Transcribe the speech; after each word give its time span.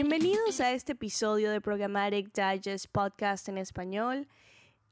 Bienvenidos 0.00 0.60
a 0.60 0.70
este 0.70 0.92
episodio 0.92 1.50
de 1.50 1.60
Programmatic 1.60 2.32
Digest 2.32 2.86
Podcast 2.86 3.48
en 3.48 3.58
español. 3.58 4.28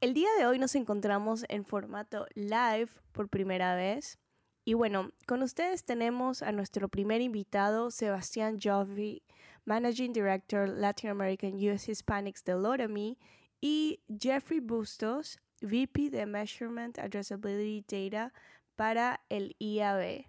El 0.01 0.13
día 0.13 0.27
de 0.37 0.45
hoy 0.45 0.59
nos 0.59 0.75
encontramos 0.75 1.45
en 1.47 1.63
formato 1.63 2.25
live 2.35 2.89
por 3.13 3.29
primera 3.29 3.73
vez. 3.73 4.19
Y 4.65 4.73
bueno, 4.73 5.13
con 5.25 5.43
ustedes 5.43 5.85
tenemos 5.85 6.43
a 6.43 6.51
nuestro 6.51 6.89
primer 6.89 7.21
invitado, 7.21 7.89
Sebastián 7.89 8.59
Joffrey, 8.61 9.23
Managing 9.63 10.11
Director 10.11 10.67
Latin 10.67 11.11
American 11.11 11.53
US 11.55 11.87
Hispanics 11.87 12.43
de 12.43 12.55
Lotami, 12.55 13.17
y 13.61 14.01
Jeffrey 14.19 14.59
Bustos, 14.59 15.39
VP 15.61 16.09
de 16.09 16.25
Measurement 16.25 16.99
Addressability 16.99 17.81
Data 17.87 18.33
para 18.75 19.21
el 19.29 19.55
IAB, 19.57 20.25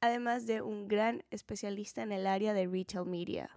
además 0.00 0.46
de 0.46 0.62
un 0.62 0.88
gran 0.88 1.22
especialista 1.30 2.02
en 2.02 2.12
el 2.12 2.26
área 2.26 2.54
de 2.54 2.66
retail 2.66 3.04
media. 3.04 3.50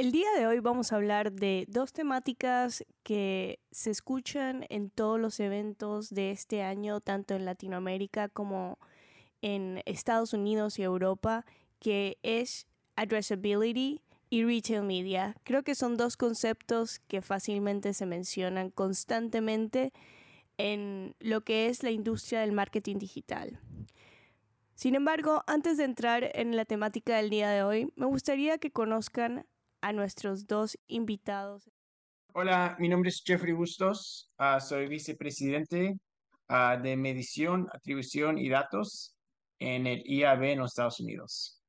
El 0.00 0.12
día 0.12 0.28
de 0.34 0.46
hoy 0.46 0.60
vamos 0.60 0.92
a 0.92 0.96
hablar 0.96 1.30
de 1.30 1.66
dos 1.68 1.92
temáticas 1.92 2.86
que 3.02 3.60
se 3.70 3.90
escuchan 3.90 4.64
en 4.70 4.88
todos 4.88 5.20
los 5.20 5.38
eventos 5.40 6.08
de 6.08 6.30
este 6.30 6.62
año, 6.62 7.02
tanto 7.02 7.34
en 7.34 7.44
Latinoamérica 7.44 8.30
como 8.30 8.78
en 9.42 9.82
Estados 9.84 10.32
Unidos 10.32 10.78
y 10.78 10.84
Europa, 10.84 11.44
que 11.80 12.16
es 12.22 12.66
addressability 12.96 14.00
y 14.30 14.42
retail 14.42 14.84
media. 14.84 15.36
Creo 15.44 15.64
que 15.64 15.74
son 15.74 15.98
dos 15.98 16.16
conceptos 16.16 17.00
que 17.00 17.20
fácilmente 17.20 17.92
se 17.92 18.06
mencionan 18.06 18.70
constantemente 18.70 19.92
en 20.56 21.14
lo 21.20 21.42
que 21.42 21.66
es 21.66 21.82
la 21.82 21.90
industria 21.90 22.40
del 22.40 22.52
marketing 22.52 22.96
digital. 22.96 23.60
Sin 24.74 24.94
embargo, 24.94 25.44
antes 25.46 25.76
de 25.76 25.84
entrar 25.84 26.30
en 26.32 26.56
la 26.56 26.64
temática 26.64 27.18
del 27.18 27.28
día 27.28 27.50
de 27.50 27.62
hoy, 27.62 27.92
me 27.96 28.06
gustaría 28.06 28.56
que 28.56 28.70
conozcan 28.70 29.44
a 29.80 29.92
nuestros 29.92 30.46
dos 30.46 30.78
invitados. 30.86 31.70
Hola, 32.32 32.76
mi 32.78 32.88
nombre 32.88 33.10
es 33.10 33.22
Jeffrey 33.24 33.52
Bustos, 33.52 34.30
ah, 34.38 34.60
soy 34.60 34.86
vicepresidente 34.86 35.96
ah, 36.48 36.76
de 36.80 36.96
medición, 36.96 37.66
atribución 37.72 38.38
y 38.38 38.48
datos 38.48 39.16
en 39.58 39.86
el 39.86 40.02
IAB 40.04 40.44
en 40.44 40.58
los 40.60 40.70
Estados 40.70 41.00
Unidos. 41.00 41.60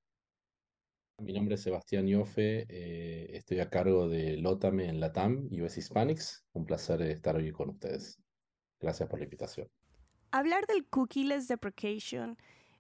Mi 1.18 1.34
nombre 1.34 1.56
es 1.56 1.62
Sebastián 1.62 2.08
Yofe, 2.08 2.66
eh, 2.68 3.38
estoy 3.38 3.60
a 3.60 3.70
cargo 3.70 4.08
de 4.08 4.38
Lotame 4.38 4.88
en 4.88 5.00
Latam, 5.00 5.48
US 5.52 5.78
Hispanics. 5.78 6.44
Un 6.54 6.66
placer 6.66 7.02
estar 7.04 7.36
hoy 7.36 7.52
con 7.52 7.70
ustedes. 7.70 8.20
Gracias 8.80 9.08
por 9.08 9.20
la 9.20 9.26
invitación. 9.26 9.68
Hablar 10.32 10.66
del 10.66 10.88
cookieless 10.88 11.48
deprecation 11.48 12.38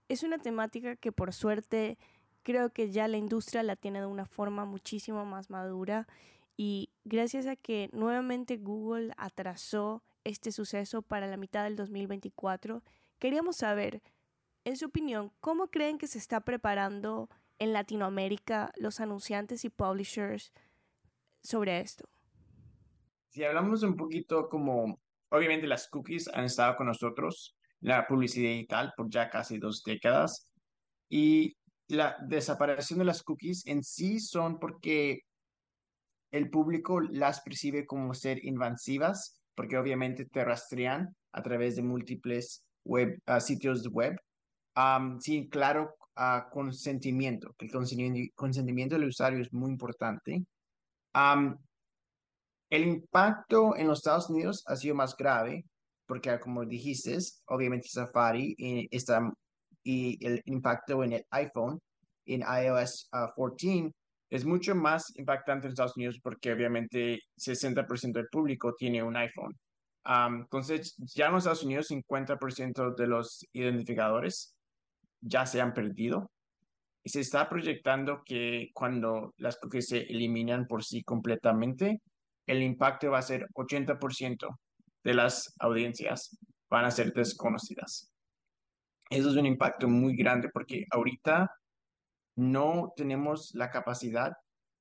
es 0.07 0.23
una 0.23 0.39
temática 0.39 0.95
que 0.95 1.11
por 1.11 1.33
suerte 1.33 1.99
creo 2.43 2.71
que 2.71 2.91
ya 2.91 3.07
la 3.07 3.17
industria 3.17 3.63
la 3.63 3.75
tiene 3.75 3.99
de 3.99 4.05
una 4.05 4.25
forma 4.25 4.65
muchísimo 4.65 5.25
más 5.25 5.49
madura 5.49 6.07
y 6.57 6.89
gracias 7.05 7.47
a 7.47 7.55
que 7.55 7.89
nuevamente 7.91 8.57
Google 8.57 9.13
atrasó 9.17 10.03
este 10.23 10.51
suceso 10.51 11.01
para 11.01 11.27
la 11.27 11.37
mitad 11.37 11.63
del 11.63 11.75
2024, 11.75 12.83
queríamos 13.19 13.57
saber, 13.57 14.01
en 14.63 14.77
su 14.77 14.85
opinión, 14.85 15.31
¿cómo 15.39 15.67
creen 15.67 15.97
que 15.97 16.07
se 16.07 16.19
está 16.19 16.41
preparando 16.41 17.29
en 17.57 17.73
Latinoamérica 17.73 18.71
los 18.75 18.99
anunciantes 18.99 19.65
y 19.65 19.69
publishers 19.69 20.51
sobre 21.41 21.79
esto? 21.79 22.07
Si 23.29 23.43
hablamos 23.43 23.81
un 23.83 23.95
poquito 23.95 24.49
como, 24.49 24.99
obviamente 25.29 25.65
las 25.65 25.87
cookies 25.87 26.27
han 26.27 26.45
estado 26.45 26.75
con 26.75 26.87
nosotros, 26.87 27.55
la 27.79 28.05
publicidad 28.05 28.49
digital 28.49 28.93
por 28.95 29.09
ya 29.09 29.29
casi 29.29 29.57
dos 29.57 29.83
décadas, 29.83 30.47
y 31.09 31.57
la 31.91 32.17
desaparición 32.21 32.99
de 32.99 33.05
las 33.05 33.21
cookies 33.21 33.65
en 33.67 33.83
sí 33.83 34.19
son 34.19 34.59
porque 34.59 35.21
el 36.31 36.49
público 36.49 37.01
las 37.01 37.41
percibe 37.41 37.85
como 37.85 38.13
ser 38.13 38.43
invasivas, 38.45 39.41
porque 39.55 39.77
obviamente 39.77 40.25
te 40.25 40.45
rastrean 40.45 41.13
a 41.33 41.43
través 41.43 41.75
de 41.75 41.83
múltiples 41.83 42.63
web, 42.85 43.19
uh, 43.27 43.39
sitios 43.39 43.87
web. 43.89 44.15
sí, 45.19 45.49
claro, 45.49 45.95
uh, 46.17 46.49
consentimiento, 46.49 47.53
que 47.57 47.65
el 47.65 48.31
consentimiento 48.35 48.95
del 48.95 49.09
usuario 49.09 49.41
es 49.41 49.51
muy 49.51 49.71
importante. 49.71 50.45
el 52.69 52.87
impacto 52.87 53.75
en 53.75 53.87
los 53.87 53.99
Estados 53.99 54.29
Unidos 54.29 54.63
ha 54.67 54.77
sido 54.77 54.95
más 54.95 55.15
grave, 55.17 55.65
porque 56.07 56.39
como 56.39 56.65
dijiste, 56.65 57.17
obviamente 57.47 57.89
Safari 57.89 58.55
eh, 58.57 58.87
está 58.91 59.31
y 59.83 60.25
el 60.25 60.41
impacto 60.45 61.03
en 61.03 61.13
el 61.13 61.25
iPhone, 61.31 61.79
en 62.25 62.41
iOS 62.41 63.09
14, 63.11 63.85
uh, 63.85 63.91
es 64.29 64.45
mucho 64.45 64.75
más 64.75 65.13
impactante 65.17 65.67
en 65.67 65.71
Estados 65.71 65.97
Unidos 65.97 66.19
porque 66.21 66.53
obviamente 66.53 67.19
60% 67.37 68.13
del 68.13 68.27
público 68.29 68.73
tiene 68.75 69.03
un 69.03 69.17
iPhone. 69.17 69.57
entonces, 70.05 70.95
ya 70.97 71.27
en 71.27 71.33
los 71.33 71.43
Estados 71.43 71.63
Unidos 71.63 71.91
50% 71.91 72.95
de 72.95 73.07
los 73.07 73.45
identificadores 73.53 74.55
ya 75.19 75.45
se 75.45 75.61
han 75.61 75.73
perdido. 75.73 76.31
Y 77.03 77.09
se 77.09 77.19
está 77.19 77.49
proyectando 77.49 78.21
que 78.23 78.69
cuando 78.73 79.33
las 79.37 79.57
cookies 79.57 79.87
se 79.87 79.97
eliminan 80.03 80.67
por 80.67 80.83
sí 80.83 81.03
completamente, 81.03 81.99
el 82.45 82.61
impacto 82.61 83.11
va 83.11 83.19
a 83.19 83.23
ser 83.23 83.47
80% 83.53 84.47
de 85.03 85.13
las 85.13 85.53
audiencias 85.59 86.37
van 86.69 86.85
a 86.85 86.91
ser 86.91 87.11
desconocidas. 87.13 88.10
Eso 89.11 89.29
es 89.29 89.35
un 89.35 89.45
impacto 89.45 89.89
muy 89.89 90.15
grande 90.15 90.47
porque 90.47 90.85
ahorita 90.89 91.51
no 92.37 92.93
tenemos 92.95 93.53
la 93.53 93.69
capacidad 93.69 94.31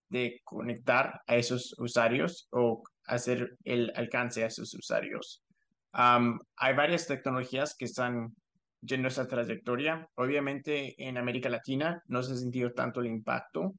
de 0.09 0.41
conectar 0.45 1.21
a 1.27 1.35
esos 1.35 1.75
usuarios 1.79 2.47
o 2.53 2.85
hacer 3.07 3.57
el 3.65 3.93
alcance 3.97 4.45
a 4.45 4.47
esos 4.47 4.73
usuarios. 4.75 5.43
hay 5.93 6.75
varias 6.77 7.09
tecnologías 7.09 7.75
que 7.77 7.87
están 7.87 8.33
yendo 8.83 9.09
esa 9.09 9.27
trayectoria. 9.27 10.09
Obviamente 10.15 10.95
en 10.97 11.19
América 11.19 11.49
Latina 11.49 12.01
no 12.07 12.23
se 12.23 12.35
ha 12.35 12.37
sentido 12.37 12.73
tanto 12.73 13.01
el 13.01 13.09
impacto 13.09 13.75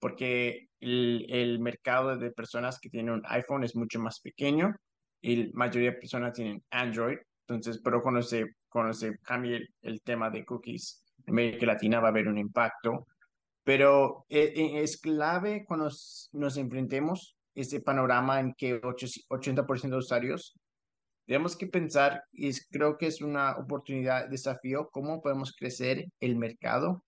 porque 0.00 0.66
el, 0.80 1.26
el 1.28 1.60
mercado 1.60 2.18
de 2.18 2.32
personas 2.32 2.80
que 2.80 2.90
tienen 2.90 3.14
un 3.14 3.22
iPhone 3.26 3.62
es 3.62 3.76
mucho 3.76 4.00
más 4.00 4.18
pequeño 4.18 4.74
y 5.20 5.44
la 5.44 5.50
mayoría 5.54 5.92
de 5.92 5.98
personas 5.98 6.32
tienen 6.32 6.60
Android. 6.70 7.18
Entonces, 7.46 7.80
pero 7.84 8.02
cuando 8.02 8.20
se 8.20 8.46
cuando 8.72 8.92
se 8.92 9.18
cambie 9.18 9.68
el, 9.82 10.02
tema 10.02 10.30
de 10.30 10.44
cookies 10.44 11.04
en 11.26 11.34
América 11.34 11.66
Latina 11.66 12.00
va 12.00 12.08
a 12.08 12.10
haber 12.10 12.28
un 12.28 12.38
impacto. 12.38 13.06
Pero 13.64 14.26
eh, 14.28 14.52
eh, 14.56 14.82
es, 14.82 15.00
clave 15.00 15.64
cuando 15.64 15.88
nos, 16.32 16.56
enfrentemos 16.56 17.36
ese 17.54 17.80
panorama 17.80 18.40
en 18.40 18.54
que 18.54 18.80
80% 18.80 19.90
de 19.90 19.96
usuarios 19.96 20.56
tenemos 21.26 21.56
que 21.56 21.68
pensar, 21.68 22.24
y 22.32 22.50
creo 22.70 22.98
que 22.98 23.06
es 23.06 23.22
una 23.22 23.56
oportunidad, 23.56 24.28
desafío, 24.28 24.88
cómo 24.90 25.22
podemos 25.22 25.52
crecer 25.52 26.06
el 26.18 26.36
mercado 26.36 27.04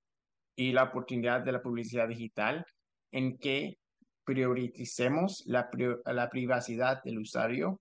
y 0.55 0.73
la 0.73 0.85
oportunidad 0.85 1.41
de 1.41 1.53
la 1.53 1.63
publicidad 1.63 2.07
digital 2.07 2.65
en 3.11 3.37
que 3.39 3.79
prioricemos 4.25 5.43
la, 5.47 5.69
la 6.07 6.31
privacidad 6.31 7.03
del 7.03 7.19
usuario 7.19 7.81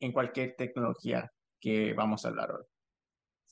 en 0.00 0.12
cualquier 0.12 0.54
tecnología 0.56 1.30
que 1.60 1.92
vamos 1.92 2.24
a 2.24 2.28
hablar 2.28 2.52
hoy. 2.52 2.75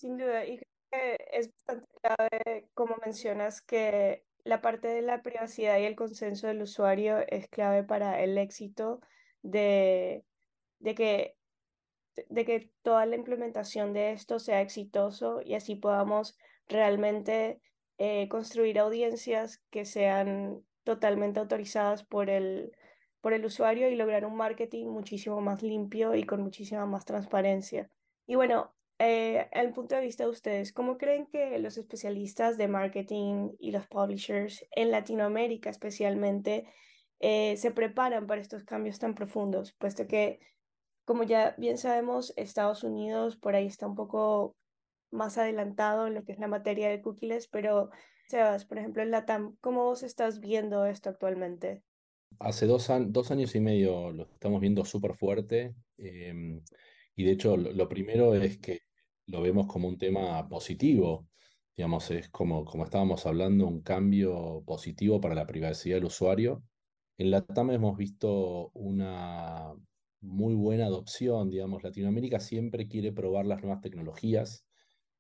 Sin 0.05 0.19
duda, 0.19 0.45
y 0.45 0.59
creo 0.59 0.69
que 0.91 1.19
es 1.33 1.51
bastante 1.67 1.89
clave, 2.03 2.69
como 2.75 2.95
mencionas, 3.03 3.63
que 3.63 4.23
la 4.45 4.61
parte 4.61 4.89
de 4.89 5.01
la 5.01 5.23
privacidad 5.23 5.79
y 5.79 5.85
el 5.85 5.97
consenso 5.97 6.47
del 6.47 6.61
usuario 6.61 7.21
es 7.27 7.49
clave 7.49 7.85
para 7.85 8.21
el 8.23 8.37
éxito 8.37 9.01
de, 9.41 10.27
de, 10.79 10.95
que, 10.95 11.39
de 12.29 12.45
que 12.45 12.71
toda 12.83 13.07
la 13.07 13.17
implementación 13.17 13.95
de 13.95 14.13
esto 14.13 14.39
sea 14.39 14.61
exitoso 14.61 15.41
y 15.43 15.55
así 15.55 15.75
podamos 15.75 16.37
realmente 16.69 17.63
eh, 17.97 18.29
construir 18.29 18.81
audiencias 18.81 19.63
que 19.71 19.87
sean 19.87 20.67
totalmente 20.83 21.41
autorizadas 21.41 22.05
por 22.05 22.29
el, 22.29 22.77
por 23.23 23.33
el 23.33 23.47
usuario 23.47 23.89
y 23.89 23.97
lograr 23.97 24.27
un 24.27 24.37
marketing 24.37 24.89
muchísimo 24.89 25.41
más 25.41 25.63
limpio 25.63 26.15
y 26.15 26.25
con 26.25 26.43
muchísima 26.43 26.85
más 26.85 27.07
transparencia. 27.07 27.89
Y 28.27 28.35
bueno, 28.35 28.75
eh, 28.99 29.49
al 29.53 29.73
punto 29.73 29.97
de 29.97 30.03
vista 30.03 30.25
de 30.25 30.31
ustedes, 30.31 30.73
¿cómo 30.73 30.99
creen 30.99 31.27
que 31.27 31.59
los 31.59 31.77
especialistas 31.77 32.57
de 32.57 32.69
marketing 32.69 33.51
y 33.59 33.73
los 33.73 33.87
publishers 33.87 34.65
en 34.71 34.91
Latinoamérica 34.91 35.71
especialmente 35.71 36.67
eh, 37.19 37.57
se 37.57 37.71
preparan 37.73 38.27
para 38.27 38.41
estos 38.41 38.65
cambios 38.65 38.99
tan 38.99 39.15
profundos? 39.15 39.73
Puesto 39.73 40.07
que, 40.07 40.39
como 41.05 41.25
ya 41.25 41.55
bien 41.59 41.77
sabemos, 41.77 42.33
Estados 42.37 42.85
Unidos 42.85 43.37
por 43.37 43.57
ahí 43.57 43.67
está 43.67 43.87
un 43.87 43.97
poco 43.97 44.57
más 45.11 45.39
adelantado 45.39 46.07
en 46.07 46.15
lo 46.15 46.25
que 46.25 46.33
es 46.33 46.39
la 46.39 46.49
materia 46.49 46.89
de 46.89 47.03
cookies, 47.03 47.49
pero 47.49 47.91
Sebas, 48.29 48.65
por 48.65 48.79
ejemplo, 48.79 49.03
en 49.03 49.11
Latam, 49.11 49.57
¿cómo 49.61 49.85
vos 49.85 50.03
estás 50.03 50.41
viendo 50.41 50.87
esto 50.87 51.11
actualmente? 51.11 51.83
Hace 52.39 52.67
dos, 52.67 52.91
dos 53.09 53.31
años 53.31 53.55
y 53.55 53.61
medio 53.61 54.11
lo 54.11 54.25
estamos 54.25 54.61
viendo 54.61 54.85
súper 54.85 55.15
fuerte. 55.15 55.75
Em, 55.99 56.63
y 57.17 57.25
de 57.25 57.33
hecho, 57.33 57.57
lo, 57.57 57.89
primero 57.89 58.35
es 58.35 58.59
que 58.59 58.81
lo 59.27 59.43
vemos 59.43 59.67
como 59.67 59.89
un 59.89 59.99
tema 59.99 60.49
positivo, 60.49 61.29
Digamos, 61.77 62.11
es 62.13 62.29
como, 62.29 62.65
como 62.65 62.85
estábamos 62.85 63.27
hablando, 63.27 63.67
un 63.67 63.83
cambio 63.83 64.63
positivo 64.65 65.21
para 65.21 65.35
la 65.35 65.47
privacidad 65.47 65.97
del 65.97 66.05
usuario. 66.05 66.63
En 67.19 67.31
la 67.33 67.45
TAM 67.45 67.73
hemos 67.73 67.97
visto 67.97 68.71
una 68.75 69.75
muy 70.21 70.55
buena 70.55 70.87
adopción, 70.87 71.51
digamos, 71.51 71.83
Latinoamérica 71.83 72.41
siempre 72.41 72.87
quiere 72.89 73.13
probar 73.13 73.47
las 73.47 73.63
nuevas 73.63 73.81
tecnologías 73.81 74.67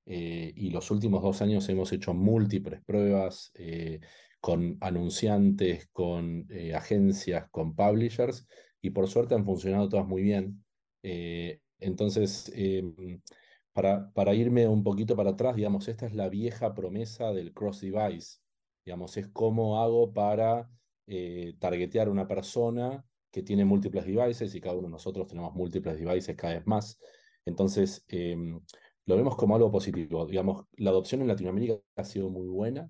eh, 0.06 0.52
y 0.56 0.70
los 0.70 0.90
últimos 0.90 1.22
dos 1.22 1.42
años 1.42 1.68
hemos 1.68 1.92
hecho 1.92 2.14
múltiples 2.14 2.80
pruebas 2.84 3.50
eh, 3.54 4.00
con 4.40 4.78
anunciantes, 4.80 5.88
con 5.92 6.46
eh, 6.50 6.74
agencias, 6.74 7.48
con 7.50 7.74
publishers 7.74 8.46
y 8.80 8.90
por 8.90 9.08
suerte 9.08 9.34
han 9.34 9.44
funcionado 9.44 9.88
todas 9.88 10.06
muy 10.06 10.22
bien. 10.22 10.64
Entonces, 11.80 12.50
em, 12.54 13.20
para, 13.72 14.12
para 14.12 14.34
irme 14.34 14.68
un 14.68 14.82
poquito 14.84 15.16
para 15.16 15.30
atrás, 15.30 15.56
digamos, 15.56 15.88
esta 15.88 16.06
es 16.06 16.14
la 16.14 16.28
vieja 16.28 16.74
promesa 16.74 17.32
del 17.32 17.52
cross-device. 17.52 18.38
Digamos, 18.84 19.16
es 19.16 19.28
cómo 19.28 19.80
hago 19.82 20.12
para 20.12 20.70
targetear 21.58 22.08
a 22.08 22.10
una 22.10 22.26
persona 22.26 23.04
que 23.34 23.42
tiene 23.42 23.64
múltiples 23.64 24.06
devices 24.06 24.54
y 24.54 24.60
cada 24.60 24.76
uno 24.76 24.86
de 24.86 24.92
nosotros 24.92 25.26
tenemos 25.26 25.52
múltiples 25.54 25.98
devices 25.98 26.36
cada 26.36 26.54
vez 26.54 26.66
más. 26.66 26.98
Entonces, 27.44 28.04
em, 28.08 28.60
lo 29.06 29.16
vemos 29.16 29.36
como 29.36 29.56
algo 29.56 29.72
positivo. 29.72 30.24
Digamos, 30.26 30.66
la 30.76 30.90
adopción 30.90 31.20
en 31.20 31.28
Latinoamérica 31.28 31.74
ha 31.96 32.04
sido 32.04 32.30
muy 32.30 32.46
buena. 32.46 32.88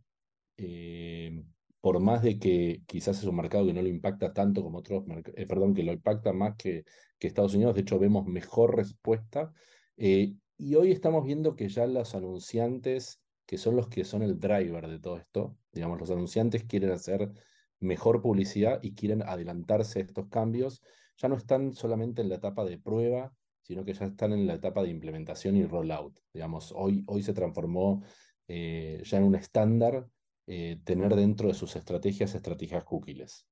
Em, 0.59 1.45
por 1.81 1.99
más 2.01 2.23
de 2.23 2.39
que 2.39 2.83
quizás 2.87 3.19
es 3.19 3.25
un 3.25 3.37
mercado 3.37 3.67
que 3.67 3.73
no 3.73 3.83
lo 3.83 3.89
impacta 3.89 4.33
tanto 4.33 4.63
como 4.63 4.79
otros 4.79 5.05
eh, 5.35 5.47
perdón, 5.47 5.75
que 5.75 5.83
lo 5.83 5.93
impacta 5.93 6.33
más 6.33 6.57
que, 6.57 6.85
que, 7.25 7.29
Estados 7.29 7.55
Unidos, 7.55 7.75
de 7.75 7.81
hecho 7.81 7.99
vemos 7.99 8.27
mejor 8.27 8.77
respuesta. 8.77 9.51
Eh, 9.97 10.35
y 10.59 10.75
hoy 10.75 10.93
estamos 10.93 11.25
viendo 11.25 11.57
que 11.57 11.71
ya 11.71 11.87
los 11.87 12.15
anunciantes, 12.15 13.23
que 13.47 13.57
son 13.57 13.77
los 13.77 13.89
que 13.89 14.05
son 14.05 14.23
el 14.23 14.39
driver 14.39 14.87
de 14.87 14.99
todo 14.99 15.17
esto, 15.17 15.57
digamos, 15.73 15.99
los 15.99 16.11
anunciantes 16.11 16.65
quieren 16.65 16.91
hacer 16.91 17.33
mejor 17.81 18.21
publicidad 18.21 18.79
y 18.83 18.95
quieren 18.95 19.23
adelantarse 19.23 20.01
a 20.01 20.03
estos 20.03 20.29
cambios, 20.29 20.83
ya 21.17 21.29
no 21.29 21.37
están 21.37 21.73
solamente 21.73 22.21
en 22.21 22.29
la 22.29 22.35
etapa 22.35 22.63
de 22.63 22.79
prueba, 22.79 23.33
sino 23.63 23.87
que 23.87 23.95
ya 23.95 24.05
están 24.05 24.35
en 24.35 24.47
la 24.47 24.55
etapa 24.55 24.83
de 24.83 24.91
implementación 24.91 25.57
y 25.57 25.65
rollout. 25.65 26.21
Digamos, 26.33 26.73
hoy, 26.77 27.05
hoy 27.07 27.23
se 27.23 27.33
transformó 27.33 28.03
eh, 28.49 29.01
ya 29.03 29.17
en 29.17 29.25
un 29.25 29.35
estándar 29.35 30.07
eh, 30.47 30.79
tener 30.85 31.15
dentro 31.17 31.49
de 31.49 31.55
sus 31.55 31.75
estrategias 31.75 32.35
estrategias 32.35 32.85
cookies. 32.85 33.47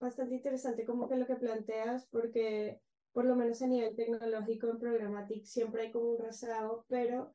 Bastante 0.00 0.34
interesante 0.36 0.84
como 0.84 1.08
que 1.08 1.16
lo 1.16 1.26
que 1.26 1.34
planteas, 1.36 2.06
porque 2.06 2.80
por 3.12 3.24
lo 3.24 3.36
menos 3.36 3.62
a 3.62 3.66
nivel 3.66 3.96
tecnológico 3.96 4.68
en 4.68 4.78
Programmatic 4.78 5.44
siempre 5.44 5.82
hay 5.82 5.92
como 5.92 6.10
un 6.10 6.18
rezago, 6.18 6.84
pero 6.88 7.34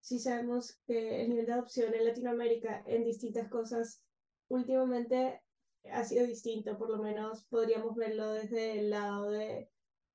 sí 0.00 0.18
sabemos 0.18 0.80
que 0.86 1.22
el 1.22 1.30
nivel 1.30 1.46
de 1.46 1.52
adopción 1.52 1.94
en 1.94 2.04
Latinoamérica 2.04 2.82
en 2.86 3.04
distintas 3.04 3.48
cosas 3.48 4.04
últimamente 4.48 5.42
ha 5.90 6.04
sido 6.04 6.26
distinto, 6.26 6.78
por 6.78 6.90
lo 6.90 7.02
menos 7.02 7.44
podríamos 7.46 7.96
verlo 7.96 8.32
desde 8.32 8.80
el 8.80 8.90
lado 8.90 9.30
de 9.30 9.70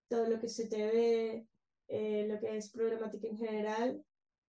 todo 0.08 0.28
lo 0.28 0.40
que 0.40 0.48
se 0.48 0.68
te 0.68 0.86
ve, 0.86 1.48
eh, 1.88 2.28
lo 2.28 2.40
que 2.40 2.58
es 2.58 2.70
problemática 2.72 3.28
en 3.28 3.38
general 3.38 4.06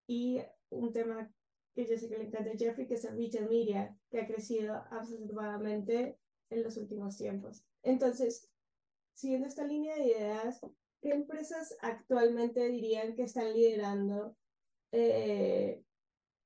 y 0.06 0.41
un 0.70 0.93
tema 0.93 1.32
que 1.75 1.87
yo 1.87 1.96
sé 1.96 2.08
que 2.08 2.19
le 2.19 2.25
encanta 2.25 2.50
a 2.50 2.56
Jeffrey, 2.56 2.87
que 2.87 2.94
es 2.94 3.05
el 3.05 3.17
retail 3.17 3.49
media, 3.49 3.96
que 4.11 4.20
ha 4.20 4.26
crecido 4.26 4.75
absolutamente 4.91 6.19
en 6.50 6.62
los 6.62 6.76
últimos 6.76 7.17
tiempos. 7.17 7.64
Entonces, 7.82 8.50
siguiendo 9.15 9.49
esta 9.49 9.65
línea 9.65 9.97
de 9.97 10.07
ideas, 10.07 10.61
¿qué 11.01 11.11
empresas 11.11 11.77
actualmente 11.81 12.69
dirían 12.69 13.15
que 13.15 13.23
están 13.23 13.53
liderando 13.53 14.37
eh, 14.93 15.83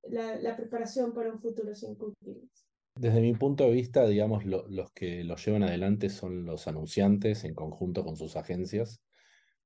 la, 0.05 0.57
preparación 0.57 1.13
para 1.13 1.33
un 1.33 1.41
futuro 1.41 1.75
sin 1.75 1.97
cookies? 1.97 2.67
Desde 2.95 3.21
mi 3.21 3.35
punto 3.35 3.65
de 3.65 3.71
vista, 3.71 4.07
digamos, 4.07 4.45
los 4.45 4.93
que 4.93 5.23
lo 5.23 5.37
llevan 5.37 5.63
adelante 5.63 6.09
son 6.09 6.45
los 6.45 6.67
anunciantes 6.67 7.45
en 7.45 7.55
conjunto 7.55 8.05
con 8.05 8.17
sus 8.17 8.37
agencias. 8.37 9.01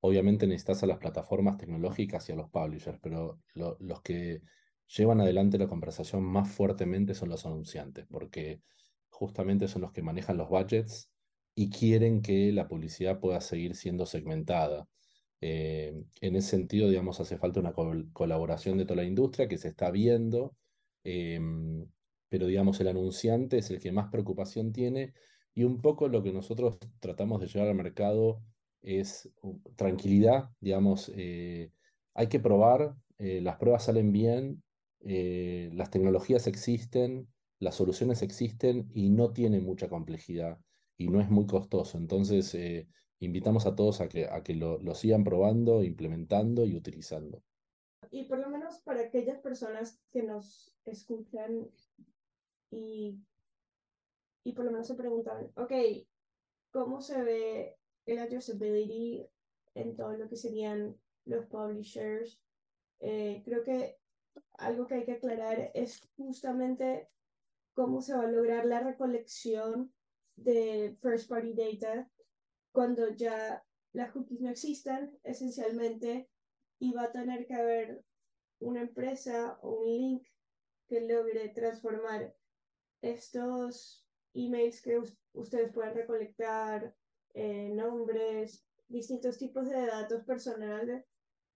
Obviamente 0.01 0.47
necesitas 0.47 0.83
a 0.83 0.87
las 0.87 0.99
plataformas 0.99 1.57
tecnológicas 1.57 2.29
y 2.29 2.33
a 2.33 2.37
los 2.37 2.51
publishers, 2.51 2.99
pero 3.01 3.41
los 3.55 4.03
que 4.03 4.43
llevan 4.87 5.21
adelante 5.21 5.59
la 5.59 5.69
conversación 5.69 6.25
más 6.25 6.51
fuertemente 6.51 7.15
son 7.15 7.31
los 7.31 7.47
anunciantes, 7.47 8.07
porque 8.11 8.61
justamente 9.09 9.69
son 9.69 9.83
los 9.83 9.93
que 9.93 10.03
manejan 10.03 10.37
los 10.37 10.51
budgets 10.51 11.12
y 11.55 11.71
quieren 11.71 12.23
que 12.23 12.53
la 12.53 12.69
publicidad 12.69 13.21
pueda 13.21 13.41
seguir 13.41 13.75
siendo 13.77 14.07
segmentada. 14.07 14.89
Eh, 15.41 15.95
en 16.21 16.37
ese 16.37 16.51
sentido, 16.51 16.89
digamos, 16.89 17.21
hace 17.21 17.37
falta 17.39 17.61
una 17.61 17.75
colaboración 18.13 18.79
de 18.79 18.85
toda 18.85 19.03
la 19.03 19.09
industria 19.09 19.49
que 19.49 19.59
se 19.59 19.69
está 19.69 19.91
viendo. 19.91 20.57
Em, 21.05 21.87
pero 22.29 22.47
digamos 22.47 22.81
el 22.81 22.89
anunciante 22.89 23.59
es 23.59 23.71
el 23.71 23.81
que 23.81 23.93
más 23.93 24.09
preocupación 24.11 24.73
tiene 24.73 25.13
y 25.55 25.65
un 25.65 25.83
poco 25.83 26.09
lo 26.09 26.23
que 26.23 26.33
nosotros 26.33 26.79
tratamos 27.01 27.41
de 27.41 27.47
llevar 27.47 27.69
al 27.69 27.75
mercado 27.75 28.43
es 28.81 29.31
tranquilidad, 29.77 30.51
digamos, 30.61 31.13
eh, 31.15 31.73
hay 32.15 32.29
que 32.29 32.41
probar, 32.41 32.95
eh, 33.19 33.41
las 33.43 33.57
pruebas 33.57 33.85
salen 33.85 34.13
bien, 34.13 34.63
eh, 35.01 35.71
las 35.75 35.91
tecnologías 35.91 36.47
existen, 36.47 37.29
las 37.59 37.75
soluciones 37.75 38.23
existen 38.23 38.89
y 38.95 39.11
no 39.11 39.33
tiene 39.33 39.61
mucha 39.61 39.89
complejidad 39.89 40.59
y 41.03 41.09
no 41.09 41.21
es 41.21 41.29
muy 41.29 41.47
costoso. 41.47 41.99
Entonces, 41.99 42.57
invitamos 43.19 43.67
a 43.67 43.75
todos 43.75 44.01
a 44.01 44.09
que, 44.09 44.27
a 44.27 44.43
que 44.43 44.55
lo, 44.55 44.79
lo 44.79 44.95
sigan 44.95 45.25
probando, 45.25 45.83
implementando 45.83 46.65
y 46.65 46.77
utilizando. 46.77 47.43
Y 48.11 48.25
por 48.25 48.39
lo 48.39 48.51
menos 48.51 48.79
para 48.83 49.01
aquellas 49.03 49.39
personas 49.39 50.01
que 50.11 50.23
nos 50.23 50.77
escuchan 50.85 51.69
y, 52.71 53.19
y 54.45 54.53
por 54.53 54.65
lo 54.65 54.71
menos 54.71 54.87
se 54.87 54.95
preguntaban, 54.95 55.51
ok, 55.57 55.73
¿cómo 56.71 57.01
se 57.01 57.23
ve 57.23 57.77
el 58.07 58.19
addressability 58.19 59.27
en 59.75 59.97
todo 59.97 60.17
lo 60.17 60.29
que 60.29 60.37
serían 60.37 60.97
los 61.25 61.47
publishers? 61.47 62.41
Eh, 63.01 63.43
creo 63.45 63.63
que 63.63 63.99
algo 64.59 64.87
que 64.87 64.95
hay 64.95 65.05
que 65.05 65.13
aclarar 65.13 65.71
es 65.75 66.09
justamente 66.17 67.07
cómo 67.75 68.01
se 68.03 68.15
va 68.15 68.25
a 68.25 68.31
lograr 68.31 68.67
la 68.67 68.81
recolección 68.81 69.93
de 70.37 70.97
first 71.01 71.29
party 71.29 71.55
data 71.55 72.11
cuando 72.73 73.11
ya 73.11 73.65
las 73.93 74.13
cookies 74.13 74.41
no 74.41 74.51
existan, 74.51 75.19
esencialmente, 75.23 76.29
y 76.79 76.93
va 76.93 77.05
a 77.05 77.13
tener 77.13 77.47
que 77.47 77.55
haber 77.55 78.05
una 78.61 78.81
empresa 78.81 79.59
o 79.63 79.81
un 79.81 79.87
link 79.87 80.27
que 80.89 81.01
logre 81.01 81.51
transformar 81.51 82.35
estos 83.03 84.07
emails 84.35 84.81
que 84.81 85.01
ustedes 85.35 85.73
pueden 85.73 85.95
recolectar, 85.95 86.95
eh, 87.35 87.71
nombres, 87.71 88.67
distintos 88.89 89.39
tipos 89.39 89.69
de 89.69 89.87
datos 89.87 90.25
personales 90.25 91.05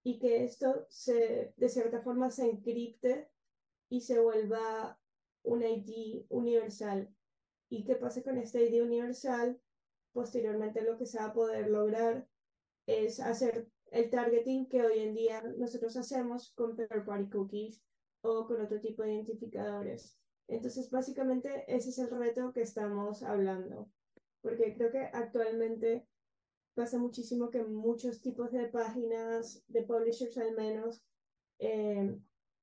y 0.03 0.19
que 0.19 0.45
esto 0.45 0.87
se, 0.89 1.53
de 1.57 1.69
cierta 1.69 2.01
forma 2.03 2.31
se 2.31 2.49
encripte 2.49 3.29
y 3.89 4.01
se 4.01 4.21
vuelva 4.21 4.99
un 5.43 5.63
ID 5.63 6.27
universal. 6.29 7.09
¿Y 7.69 7.85
qué 7.85 7.97
pasa 7.97 8.23
con 8.23 8.39
este 8.39 8.65
ID 8.65 8.83
universal? 8.83 9.61
Posteriormente 10.13 10.83
lo 10.83 10.97
que 10.97 11.07
se 11.07 11.19
va 11.19 11.27
a 11.27 11.33
poder 11.33 11.69
lograr 11.69 12.27
es 12.87 13.21
hacer 13.21 13.69
el 13.91 14.11
targeting 14.11 14.69
que 14.69 14.83
hoy 14.83 15.01
en 15.01 15.15
día 15.15 15.43
nosotros 15.59 15.97
hacemos 15.97 16.53
con 16.55 16.77
third 16.77 17.05
party 17.05 17.29
cookies 17.31 17.83
o 18.23 18.47
con 18.47 18.61
otro 18.61 18.81
tipo 18.81 19.03
de 19.03 19.15
identificadores. 19.15 20.19
Entonces, 20.49 20.91
básicamente, 20.91 21.65
ese 21.67 21.91
es 21.91 21.99
el 21.99 22.11
reto 22.11 22.53
que 22.53 22.63
estamos 22.63 23.23
hablando, 23.23 23.91
porque 24.43 24.75
creo 24.75 24.93
que 24.93 25.11
actualmente 25.13 26.07
pasa 26.75 26.99
muchísimo 26.99 27.51
que 27.51 27.65
muchos 27.65 28.21
tipos 28.21 28.53
de 28.53 28.69
páginas, 28.69 29.65
de 29.67 29.83
publishers 29.83 30.39
al 30.39 30.55
menos, 30.55 31.03
eh, 31.59 32.17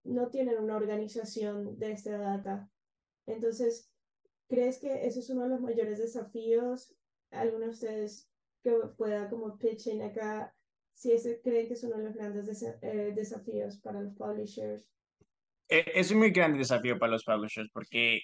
no 0.03 0.29
tienen 0.29 0.60
una 0.60 0.77
organización 0.77 1.77
de 1.77 1.91
esta 1.91 2.17
data. 2.17 2.69
Entonces, 3.25 3.89
¿crees 4.48 4.80
que 4.80 5.06
ese 5.06 5.20
es 5.20 5.30
uno 5.30 5.44
de 5.44 5.50
los 5.50 5.62
mayores 5.62 6.00
desafíos? 6.00 6.94
¿Alguno 7.32 7.66
de 7.66 7.72
ustedes 7.72 8.30
que 8.64 8.72
pueda 8.98 9.30
como 9.30 9.58
pitching 9.58 10.02
acá, 10.02 10.54
si 10.94 11.12
ese 11.12 11.42
creen 11.42 11.68
que 11.68 11.74
es 11.74 11.84
uno 11.84 11.98
de 11.98 12.04
los 12.04 12.14
grandes 12.14 12.64
eh, 12.82 13.12
desafíos 13.16 13.78
para 13.78 14.02
los 14.02 14.14
publishers? 14.14 14.86
E, 15.68 15.84
es 15.96 16.12
un 16.12 16.20
muy 16.20 16.32
grande 16.32 16.60
desafío 16.60 16.98
para 17.00 17.14
los 17.14 17.24
publishers 17.24 17.70
porque 17.74 18.22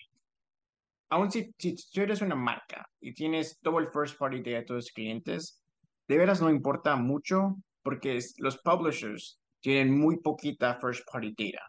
aún 1.09 1.31
si, 1.31 1.53
si 1.57 1.75
tú 1.75 2.01
eres 2.01 2.21
una 2.21 2.35
marca 2.35 2.87
y 3.01 3.13
tienes 3.13 3.59
todo 3.61 3.79
el 3.79 3.89
first 3.89 4.17
party 4.17 4.41
de 4.41 4.61
tus 4.63 4.91
clientes, 4.91 5.61
de 6.07 6.17
veras 6.17 6.41
no 6.41 6.49
importa 6.49 6.95
mucho 6.95 7.55
porque 7.83 8.19
los 8.37 8.57
publishers 8.59 9.39
tienen 9.61 9.97
muy 9.97 10.17
poquita 10.17 10.79
first 10.79 11.07
party 11.11 11.33
data. 11.37 11.63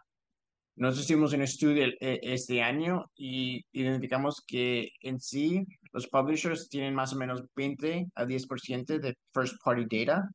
Nosotros 0.81 1.05
hicimos 1.05 1.33
un 1.33 1.43
estudio 1.43 1.85
e, 1.85 2.19
este 2.23 2.59
año 2.63 3.11
y 3.15 3.63
identificamos 3.71 4.41
que 4.47 4.89
en 5.01 5.19
sí 5.19 5.63
los 5.91 6.07
publishers 6.07 6.69
tienen 6.69 6.95
más 6.95 7.13
o 7.13 7.17
menos 7.17 7.43
20 7.55 8.07
a 8.15 8.25
10% 8.25 8.99
de 8.99 9.15
first 9.31 9.63
party 9.63 9.85
data. 9.85 10.27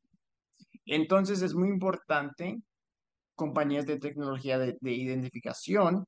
Entonces 0.85 1.41
es 1.41 1.53
muy 1.53 1.67
importante 1.67 2.61
compañías 3.35 3.85
de 3.85 3.99
tecnología 3.99 4.57
de, 4.57 4.77
identificación, 4.81 6.05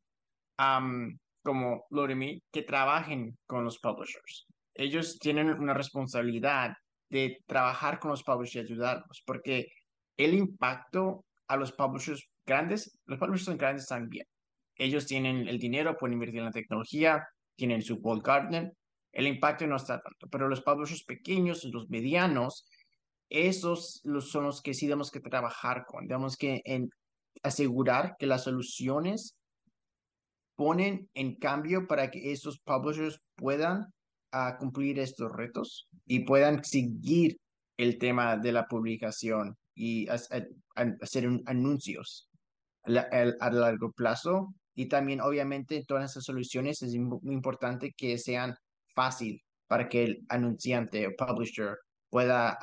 como 1.43 1.83
Loremi, 1.89 2.41
que 2.49 2.63
trabajen 2.63 3.37
con 3.45 3.65
los 3.65 3.77
publishers. 3.79 4.47
Ellos 4.73 5.19
tienen 5.19 5.49
una 5.49 5.73
responsabilidad 5.73 6.71
de 7.09 7.39
trabajar 7.45 7.99
con 7.99 8.11
los 8.11 8.23
publishers 8.23 8.69
y 8.69 8.71
ayudarlos, 8.71 9.21
porque 9.25 9.67
el 10.15 10.33
impacto 10.33 11.25
a 11.49 11.57
los 11.57 11.73
publishers 11.73 12.25
grandes, 12.49 12.99
los 13.05 13.19
publishers 13.19 13.57
grandes 13.57 13.85
también. 13.85 14.25
Ellos 14.75 15.05
tienen 15.05 15.47
el 15.47 15.59
dinero, 15.59 15.95
pueden 15.97 16.13
invertir 16.13 16.39
en 16.39 16.45
la 16.45 16.51
tecnología, 16.51 17.27
tienen 17.55 17.81
su 17.81 17.95
wall 17.95 18.21
garden, 18.21 18.73
el 19.11 19.27
impacto 19.27 19.67
no 19.67 19.75
está 19.75 20.01
tanto, 20.01 20.27
pero 20.29 20.47
los 20.47 20.61
publishers 20.61 21.03
pequeños, 21.03 21.63
los 21.65 21.89
medianos, 21.89 22.65
esos 23.29 24.01
son 24.21 24.45
los 24.45 24.61
que 24.61 24.73
sí 24.73 24.85
tenemos 24.85 25.11
que 25.11 25.19
trabajar 25.19 25.85
con, 25.85 26.07
tenemos 26.07 26.35
que 26.35 26.61
asegurar 27.43 28.15
que 28.17 28.25
las 28.25 28.43
soluciones 28.43 29.35
ponen 30.55 31.09
en 31.13 31.35
cambio 31.35 31.87
para 31.87 32.09
que 32.09 32.31
estos 32.31 32.59
publishers 32.59 33.19
puedan 33.35 33.85
uh, 34.33 34.57
cumplir 34.57 34.99
estos 34.99 35.31
retos 35.31 35.87
y 36.05 36.25
puedan 36.25 36.63
seguir 36.63 37.37
el 37.77 37.97
tema 37.97 38.35
de 38.37 38.51
la 38.51 38.65
publicación 38.65 39.55
y 39.75 40.07
hacer 40.09 40.49
anuncios 41.45 42.28
a, 42.83 43.49
largo 43.51 43.91
plazo. 43.91 44.53
Y 44.75 44.87
también, 44.87 45.21
obviamente, 45.21 45.83
todas 45.85 46.11
esas 46.11 46.23
soluciones 46.23 46.81
es 46.81 46.95
muy 46.95 47.33
importante 47.33 47.93
que 47.95 48.17
sean 48.17 48.55
fácil 48.95 49.41
para 49.67 49.89
que 49.89 50.03
el 50.03 50.25
anunciante 50.29 51.07
o 51.07 51.15
publisher 51.15 51.77
pueda 52.09 52.57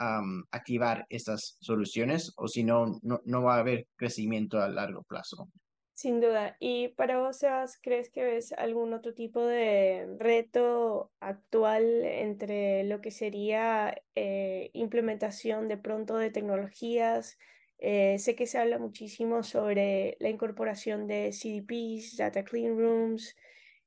activar 0.51 1.07
estas 1.09 1.57
soluciones 1.61 2.33
o 2.37 2.49
si 2.49 2.65
no, 2.65 2.99
no 3.03 3.43
va 3.43 3.57
a 3.57 3.61
haber 3.61 3.87
crecimiento 3.97 4.61
a 4.61 4.69
largo 4.69 5.03
plazo. 5.05 5.49
Sin 5.97 6.21
duda. 6.21 6.59
¿Y 6.61 6.89
para 6.89 7.19
vos, 7.19 7.41
crees 7.83 8.11
que 8.11 8.23
ves 8.23 8.53
algún 8.53 8.93
otro 8.93 9.15
tipo 9.15 9.41
de 9.41 10.07
reto 10.19 11.11
actual 11.21 12.05
entre 12.05 12.85
lo 12.85 13.01
que 13.01 13.11
sería 13.11 13.97
eh, 14.15 14.71
implementación 14.75 15.69
de 15.69 15.79
pronto 15.79 16.19
de 16.19 16.31
tecnologías? 16.31 17.39
Eh, 17.79 18.19
sé 18.19 18.35
que 18.35 18.47
se 18.47 18.59
habla 18.59 18.79
muchísimo 18.79 19.43
sobre 19.43 20.17
la 20.21 20.29
incorporación 20.29 21.07
de 21.07 21.33
CDPs, 21.33 22.17
Data 22.17 22.45
Clean 22.45 22.77
Rooms, 22.79 23.37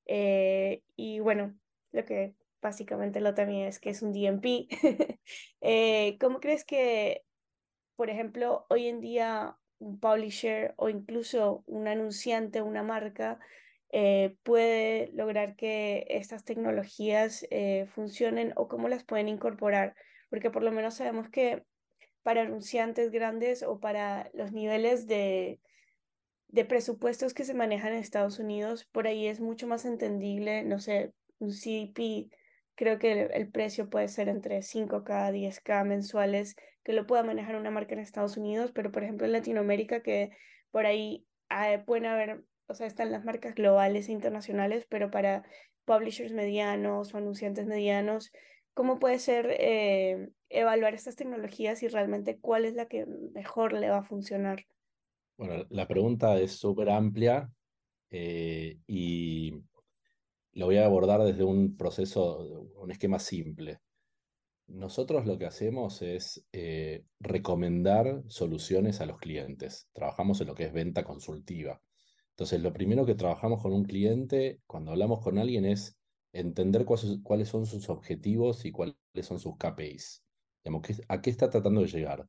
eh, 0.06 0.84
y 0.96 1.20
bueno, 1.20 1.58
lo 1.92 2.06
que 2.06 2.36
básicamente 2.62 3.22
lo 3.22 3.34
también 3.34 3.68
es 3.68 3.80
que 3.80 3.90
es 3.92 4.02
un 4.02 4.12
DMP. 4.14 4.68
¿Cómo 6.20 6.40
crees 6.40 6.66
que, 6.66 7.24
por 7.96 8.10
ejemplo, 8.10 8.66
hoy 8.70 8.88
en 8.88 9.02
día 9.02 9.58
un 9.80 10.00
publisher 10.00 10.74
o 10.78 10.90
incluso 10.90 11.64
un 11.66 11.88
anunciante, 11.88 12.62
una 12.62 12.84
marca, 12.84 13.40
eh, 13.92 14.36
puede 14.44 15.10
lograr 15.14 15.56
que 15.56 16.06
estas 16.10 16.44
tecnologías 16.44 17.48
eh, 17.50 17.88
funcionen 17.96 18.54
o 18.56 18.68
cómo 18.68 18.88
las 18.90 19.04
pueden 19.04 19.28
incorporar. 19.28 19.96
Porque 20.30 20.52
por 20.52 20.64
lo 20.64 20.72
menos 20.72 20.96
sabemos 20.96 21.30
que 21.30 21.66
para 22.30 22.44
anunciantes 22.44 23.10
grandes 23.10 23.64
o 23.64 23.80
para 23.80 24.30
los 24.36 24.52
niveles 24.52 25.08
de, 25.08 25.60
de 26.48 26.64
presupuestos 26.64 27.34
que 27.34 27.44
se 27.44 27.56
manejan 27.56 27.94
en 27.94 27.98
Estados 27.98 28.38
Unidos, 28.38 28.86
por 28.86 29.08
ahí 29.08 29.26
es 29.26 29.40
mucho 29.40 29.66
más 29.66 29.84
entendible, 29.84 30.64
no 30.64 30.78
sé, 30.78 31.12
un 31.40 31.50
CDP, 31.50 32.30
creo 32.76 33.00
que 33.00 33.24
el, 33.34 33.50
precio 33.50 33.90
puede 33.90 34.10
ser 34.10 34.30
entre 34.30 34.60
5K, 34.60 35.32
10K 35.32 35.84
mensuales 35.86 36.56
que 36.84 36.94
lo 36.94 37.08
pueda 37.08 37.24
manejar 37.24 37.56
una 37.56 37.72
marca 37.72 37.96
en 37.96 38.00
Estados 38.00 38.38
Unidos, 38.38 38.72
pero 38.76 38.92
por 38.92 39.04
ejemplo 39.04 39.26
en 39.26 39.34
Latinoamérica 39.34 40.04
que 40.04 40.30
por 40.70 40.86
ahí 40.86 41.26
ah, 41.50 41.82
pueden 41.84 42.06
haber, 42.06 42.44
o 42.68 42.76
sea, 42.76 42.86
están 42.86 43.12
las 43.12 43.26
marcas 43.26 43.56
globales 43.56 44.08
e 44.08 44.12
internacionales, 44.12 44.86
pero 44.88 45.10
para 45.10 45.46
publishers 45.86 46.34
medianos 46.34 47.12
o 47.12 47.18
anunciantes 47.18 47.66
medianos, 47.66 48.32
¿cómo 48.76 49.00
puede 49.00 49.18
ser 49.18 49.48
eh, 49.58 50.30
evaluar 50.50 50.94
estas 50.94 51.16
tecnologías 51.16 51.84
y 51.84 51.88
realmente 51.88 52.40
cuál 52.40 52.66
es 52.66 52.74
la 52.74 52.88
que 52.88 53.06
mejor 53.06 53.74
le 53.74 53.90
va 53.90 54.00
a 54.00 54.04
funcionar? 54.04 54.66
Bueno, 55.38 55.66
la 55.70 55.88
pregunta 55.88 56.38
es 56.40 56.54
súper 56.54 56.90
amplia 56.90 57.50
eh, 58.12 58.78
y 58.88 59.54
lo 60.54 60.66
voy 60.66 60.78
a 60.78 60.86
abordar 60.86 61.24
desde 61.24 61.44
un 61.44 61.78
proceso, 61.78 62.68
un 62.76 62.92
esquema 62.92 63.20
simple. 63.20 63.80
Nosotros 64.68 65.26
lo 65.26 65.38
que 65.38 65.46
hacemos 65.46 66.02
es 66.02 66.46
eh, 66.52 67.06
recomendar 67.20 68.24
soluciones 68.28 69.02
a 69.02 69.06
los 69.06 69.18
clientes. 69.18 69.88
Trabajamos 69.94 70.42
en 70.42 70.48
lo 70.48 70.56
que 70.56 70.66
es 70.66 70.74
venta 70.74 71.04
consultiva. 71.04 71.82
Entonces, 72.32 72.62
lo 72.62 72.72
primero 72.72 73.06
que 73.06 73.16
trabajamos 73.16 73.62
con 73.62 73.74
un 73.74 73.84
cliente 73.84 74.62
cuando 74.68 74.92
hablamos 74.92 75.22
con 75.22 75.38
alguien 75.38 75.66
es 75.66 75.98
entender 76.32 76.86
cuáles 76.86 77.48
son 77.48 77.66
sus 77.66 77.90
objetivos 77.90 78.66
y 78.66 78.72
cuáles 78.72 78.96
son 79.22 79.40
sus 79.40 79.58
KPIs. 79.58 80.24
Digamos, 80.64 80.84
¿A 81.08 81.22
qué 81.22 81.30
está 81.30 81.50
tratando 81.50 81.82
de 81.82 81.88
llegar? 81.88 82.26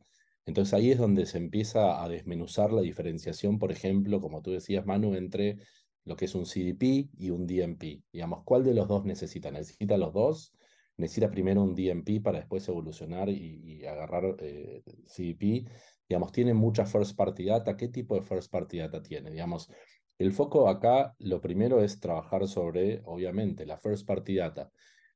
Entonces 0.46 0.74
ahí 0.74 0.90
es 0.90 0.98
donde 0.98 1.26
se 1.26 1.38
empieza 1.38 2.02
a 2.02 2.08
desmenuzar 2.08 2.72
la 2.72 2.80
diferenciación, 2.80 3.58
por 3.58 3.72
ejemplo, 3.72 4.20
como 4.20 4.42
tú 4.42 4.50
decías, 4.52 4.86
Manu, 4.86 5.14
entre 5.14 5.58
lo 6.04 6.16
que 6.16 6.24
es 6.24 6.34
un 6.34 6.46
CDP 6.46 7.10
y 7.16 7.30
un 7.30 7.46
DMP. 7.46 8.02
Digamos, 8.12 8.42
¿cuál 8.44 8.64
de 8.64 8.74
los 8.74 8.88
dos 8.88 9.04
necesita? 9.04 9.50
¿Necesita 9.50 9.96
los 9.96 10.12
dos? 10.12 10.52
necesita 11.00 11.30
primero 11.30 11.62
un 11.62 11.74
DMP 11.74 12.22
para 12.22 12.38
después 12.38 12.68
evolucionar 12.68 13.28
y, 13.28 13.84
agarrar 13.84 14.36
eh, 14.38 14.82
CDP. 15.06 15.66
Digamos, 16.08 16.30
tiene 16.32 16.54
mucha 16.54 16.84
first 16.84 17.16
party 17.16 17.46
data. 17.46 17.76
¿Qué 17.76 17.88
tipo 17.88 18.14
de 18.14 18.22
first 18.22 18.52
party 18.52 18.78
data 18.78 19.02
tiene? 19.02 19.30
Digamos, 19.30 19.70
el 20.18 20.32
foco 20.32 20.68
acá, 20.68 21.14
lo 21.18 21.40
primero 21.40 21.82
es 21.82 21.98
trabajar 21.98 22.46
sobre, 22.46 23.00
obviamente, 23.04 23.64
la 23.66 23.78
first 23.78 24.06
party 24.06 24.36
data. 24.36 24.70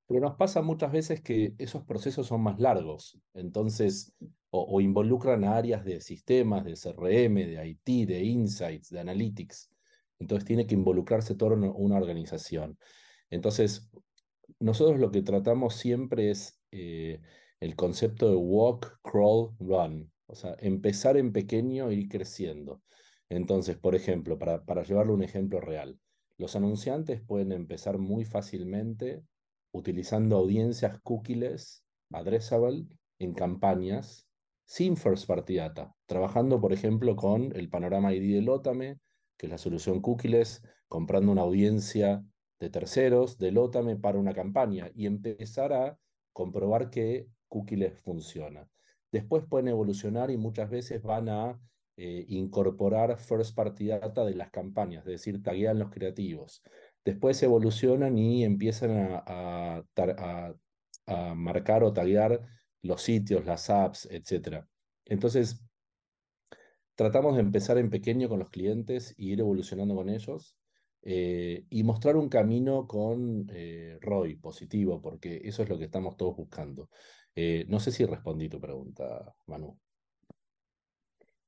Pero 0.06 0.20
nos 0.20 0.37
pasa 0.37 0.61
muchas 0.62 0.92
veces 0.92 1.20
que 1.23 1.54
esos 1.58 1.84
procesos 1.84 2.26
son 2.26 2.42
más 2.42 2.61
largos, 2.61 3.18
entonces, 3.32 4.14
o, 4.50 4.80
involucran 4.80 5.44
áreas 5.44 5.84
de 5.84 6.00
sistemas, 6.00 6.64
de 6.64 6.76
CRM, 6.76 7.34
de 7.46 7.66
IT, 7.66 8.06
de 8.06 8.23
insights, 8.23 8.90
de 8.90 9.00
analytics. 9.00 9.70
Entonces 10.20 10.46
tiene 10.46 10.66
que 10.66 10.75
involucrarse 10.75 11.34
toda 11.34 11.56
una 11.56 11.96
organización. 11.96 12.78
Entonces, 13.30 13.90
nosotros 14.61 15.00
lo 15.00 15.11
que 15.11 15.23
tratamos 15.23 15.75
siempre 15.75 16.30
es 16.30 16.61
eh, 16.70 17.20
el 17.61 17.76
concepto 17.76 18.28
de 18.30 18.37
walk, 18.37 19.00
crawl, 19.02 19.56
run. 19.58 20.11
O 20.26 20.34
sea, 20.34 20.54
empezar 20.61 21.16
en 21.16 21.32
pequeño 21.32 21.90
e 21.90 21.94
ir 21.94 22.08
creciendo. 22.08 22.82
Entonces, 23.28 23.76
por 23.76 23.94
ejemplo, 23.94 24.38
para, 24.38 24.64
para 24.64 24.82
llevarle 24.82 25.12
un 25.12 25.23
ejemplo 25.23 25.61
real, 25.61 25.99
los 26.38 26.56
anunciantes 26.56 27.20
pueden 27.20 27.52
empezar 27.52 27.99
muy 27.99 28.25
fácilmente 28.25 29.23
utilizando 29.74 30.36
audiencias 30.36 30.98
cookies 31.02 31.84
addressable 32.10 32.86
en 33.18 33.34
campañas 33.34 34.26
sin 34.64 34.96
first 34.96 35.26
party 35.26 35.56
data, 35.56 35.94
trabajando, 36.06 36.60
por 36.60 36.72
ejemplo, 36.72 37.16
con 37.16 37.54
el 37.54 37.68
panorama 37.68 38.14
ID 38.14 38.36
de 38.36 38.42
Lotame, 38.42 38.98
que 39.36 39.46
es 39.46 39.50
la 39.50 39.58
solución 39.58 40.00
cookies, 40.00 40.62
comprando 40.88 41.32
una 41.32 41.42
audiencia 41.42 42.24
de 42.60 42.70
terceros, 42.70 43.36
del 43.38 43.58
OTAME 43.58 43.96
para 43.96 44.18
una 44.18 44.32
campaña 44.32 44.90
y 44.94 45.06
empezar 45.06 45.72
a 45.72 45.98
comprobar 46.32 46.90
que 46.90 47.28
Cookies 47.48 47.98
funciona. 48.00 48.68
Después 49.12 49.44
pueden 49.48 49.68
evolucionar 49.68 50.30
y 50.30 50.36
muchas 50.36 50.70
veces 50.70 51.02
van 51.02 51.28
a 51.28 51.60
eh, 51.96 52.24
incorporar 52.28 53.16
first 53.18 53.54
party 53.54 53.88
data 53.88 54.24
de 54.24 54.34
las 54.34 54.50
campañas, 54.50 55.04
es 55.06 55.12
decir, 55.12 55.42
taguean 55.42 55.78
los 55.78 55.90
creativos. 55.90 56.62
Después 57.04 57.42
evolucionan 57.42 58.18
y 58.18 58.44
empiezan 58.44 59.23
a, 59.26 59.84
marcar 61.37 61.84
o 61.84 61.92
taguear 61.92 62.40
los 62.82 63.02
sitios, 63.02 63.44
las 63.44 63.68
apps, 63.70 64.08
etc. 64.11 64.64
Entonces, 65.04 65.62
tratamos 66.94 67.34
de 67.34 67.42
empezar 67.42 67.78
en 67.78 67.90
pequeño 67.90 68.28
con 68.28 68.38
los 68.38 68.50
clientes 68.50 69.14
e 69.18 69.25
ir 69.25 69.40
evolucionando 69.40 69.94
con 69.94 70.08
ellos 70.08 70.56
eh, 71.02 71.66
y 71.68 71.82
mostrar 71.82 72.16
un 72.16 72.28
camino 72.30 72.87
con 72.87 73.46
eh, 73.50 73.99
ROI 74.00 74.37
positivo, 74.37 75.02
porque 75.02 75.42
eso 75.44 75.62
es 75.62 75.68
lo 75.68 75.78
que 75.78 75.84
estamos 75.84 76.16
todos 76.16 76.37
buscando. 76.37 76.88
Eh, 77.34 77.66
no 77.68 77.80
sé 77.80 77.92
si 77.92 78.06
respondí 78.06 78.49
tu 78.49 78.61
pregunta, 78.61 79.34
Manu. 79.46 79.78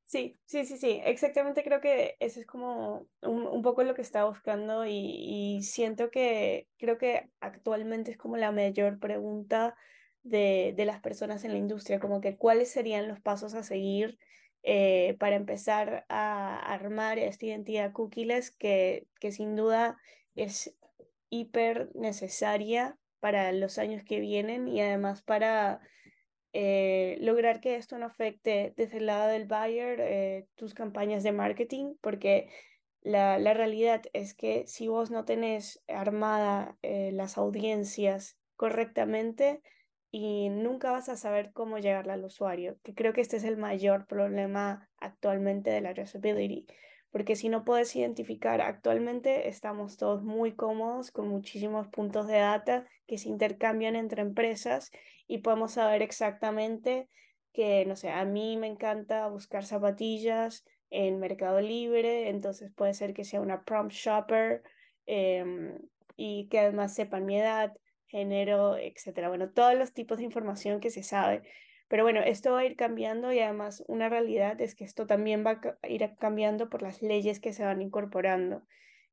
Sí, 0.07 0.39
sí, 0.45 0.65
sí, 0.65 0.79
sí, 0.79 1.01
exactamente 1.05 1.65
creo 1.65 1.81
que 1.81 2.17
eso 2.21 2.39
es 2.39 2.47
como 2.47 3.09
un, 3.23 3.63
poco 3.63 3.83
lo 3.83 3.95
que 3.95 4.03
estaba 4.03 4.29
buscando 4.31 4.87
y, 4.87 5.61
siento 5.63 6.11
que 6.13 6.69
creo 6.79 6.97
que 6.97 7.29
actualmente 7.41 8.13
es 8.13 8.17
como 8.17 8.37
la 8.37 8.53
mayor 8.53 9.01
pregunta 9.01 9.75
de, 10.23 10.75
de 10.77 10.85
las 10.85 11.01
personas 11.01 11.45
en 11.45 11.53
la 11.53 11.59
industria, 11.59 11.99
como 11.99 12.21
que 12.21 12.37
cuáles 12.37 12.71
serían 12.71 13.09
los 13.09 13.21
pasos 13.21 13.55
a 13.55 13.65
seguir 13.65 14.17
eh, 14.63 15.17
para 15.19 15.35
empezar 15.35 16.07
a 16.09 16.57
armar 16.73 17.19
esta 17.19 17.47
identidad 17.47 17.93
cookies 17.93 18.53
que, 18.53 19.09
que 19.21 19.33
sin 19.33 19.57
duda 19.57 19.97
es 20.37 20.73
hiper 21.31 21.91
necesaria 21.95 22.97
para 23.19 23.51
los 23.51 23.79
años 23.79 24.05
que 24.05 24.21
vienen 24.21 24.69
y 24.69 24.81
además 24.81 25.23
para 25.23 25.81
eh, 26.59 27.19
lograr 27.21 27.61
que 27.61 27.77
esto 27.77 27.99
no 27.99 28.07
afecte 28.07 28.73
desde 28.79 28.97
el 28.97 29.05
lado 29.05 29.29
del 29.29 29.45
buyer 29.45 30.01
eh, 30.01 30.47
tus 30.55 30.73
campañas 30.73 31.23
de 31.23 31.33
marketing, 31.33 31.97
porque 32.01 32.49
la, 33.03 33.39
la, 33.39 33.53
realidad 33.53 34.05
es 34.15 34.33
que 34.33 34.67
si 34.67 34.89
vos 34.89 35.11
no 35.11 35.27
tenés 35.27 35.85
armada 35.87 36.79
eh, 36.81 37.11
las 37.13 37.37
audiencias 37.37 38.39
correctamente 38.55 39.61
y 40.11 40.49
nunca 40.49 40.93
vas 40.93 41.11
a 41.11 41.17
saber 41.17 41.53
cómo 41.53 41.77
llegarle 41.77 42.15
al 42.15 42.25
usuario, 42.25 42.79
que 42.83 42.95
creo 42.95 43.13
que 43.13 43.21
este 43.21 43.37
es 43.37 43.45
el 43.45 43.59
mayor 43.59 44.07
problema 44.07 44.89
actualmente 44.97 45.69
de 45.69 45.83
la 45.83 45.93
usability 45.93 46.67
porque 47.11 47.37
si 47.37 47.49
no 47.49 47.65
puedes 47.65 47.95
identificar, 47.97 48.61
actualmente 48.61 49.49
estamos 49.49 49.97
todos 49.97 50.23
muy 50.23 50.55
cómodos 50.55 51.11
con 51.11 51.29
muchísimos 51.29 51.89
puntos 51.89 52.27
de 52.27 52.39
data 52.39 52.87
que 53.07 53.19
se 53.19 53.29
intercambian 53.29 53.97
entre 53.97 54.23
empresas 54.23 54.91
y 55.27 55.39
podemos 55.39 55.73
saber 55.73 56.03
exactamente 56.03 57.09
que, 57.53 57.87
no 57.87 57.97
sé, 57.97 58.11
a 58.11 58.25
mí 58.25 58.57
me 58.57 58.67
encanta 58.67 59.29
buscar 59.29 59.65
zapatillas 59.65 60.65
en 60.91 61.19
Mercado 61.19 61.61
Libre, 61.61 62.29
entonces 62.29 62.71
puede 62.75 62.95
ser 62.95 63.15
que 63.15 63.25
sea 63.25 63.41
una 63.41 63.65
prompt 63.65 63.93
shopper 63.93 64.63
em, 65.07 65.79
y 66.17 66.49
que 66.49 66.61
además 66.61 66.95
sepan 66.95 67.25
mi 67.25 67.39
edad, 67.39 67.73
género, 68.07 68.77
etcétera. 68.77 69.29
Bueno, 69.29 69.51
todos 69.51 69.75
los 69.75 69.93
tipos 69.93 70.19
de 70.19 70.25
información 70.25 70.81
que 70.81 70.91
se 70.91 71.03
sabe 71.03 71.43
pero 71.89 72.03
bueno, 72.03 72.21
esto 72.21 72.53
va 72.53 72.61
a 72.61 72.65
ir 72.65 72.77
cambiando 72.77 73.33
y 73.33 73.39
además 73.39 73.85
una 73.87 74.09
realidad 74.09 74.61
es 74.61 74.75
que 74.75 74.85
esto 74.85 75.07
también 75.07 75.45
va 75.47 75.61
a 75.83 75.89
ir 75.89 76.11
cambiando 76.19 76.69
por 76.69 76.83
las 76.83 77.01
leyes 77.01 77.39
que 77.39 77.53
se 77.53 77.65
van 77.65 77.81
incorporando, 77.81 78.63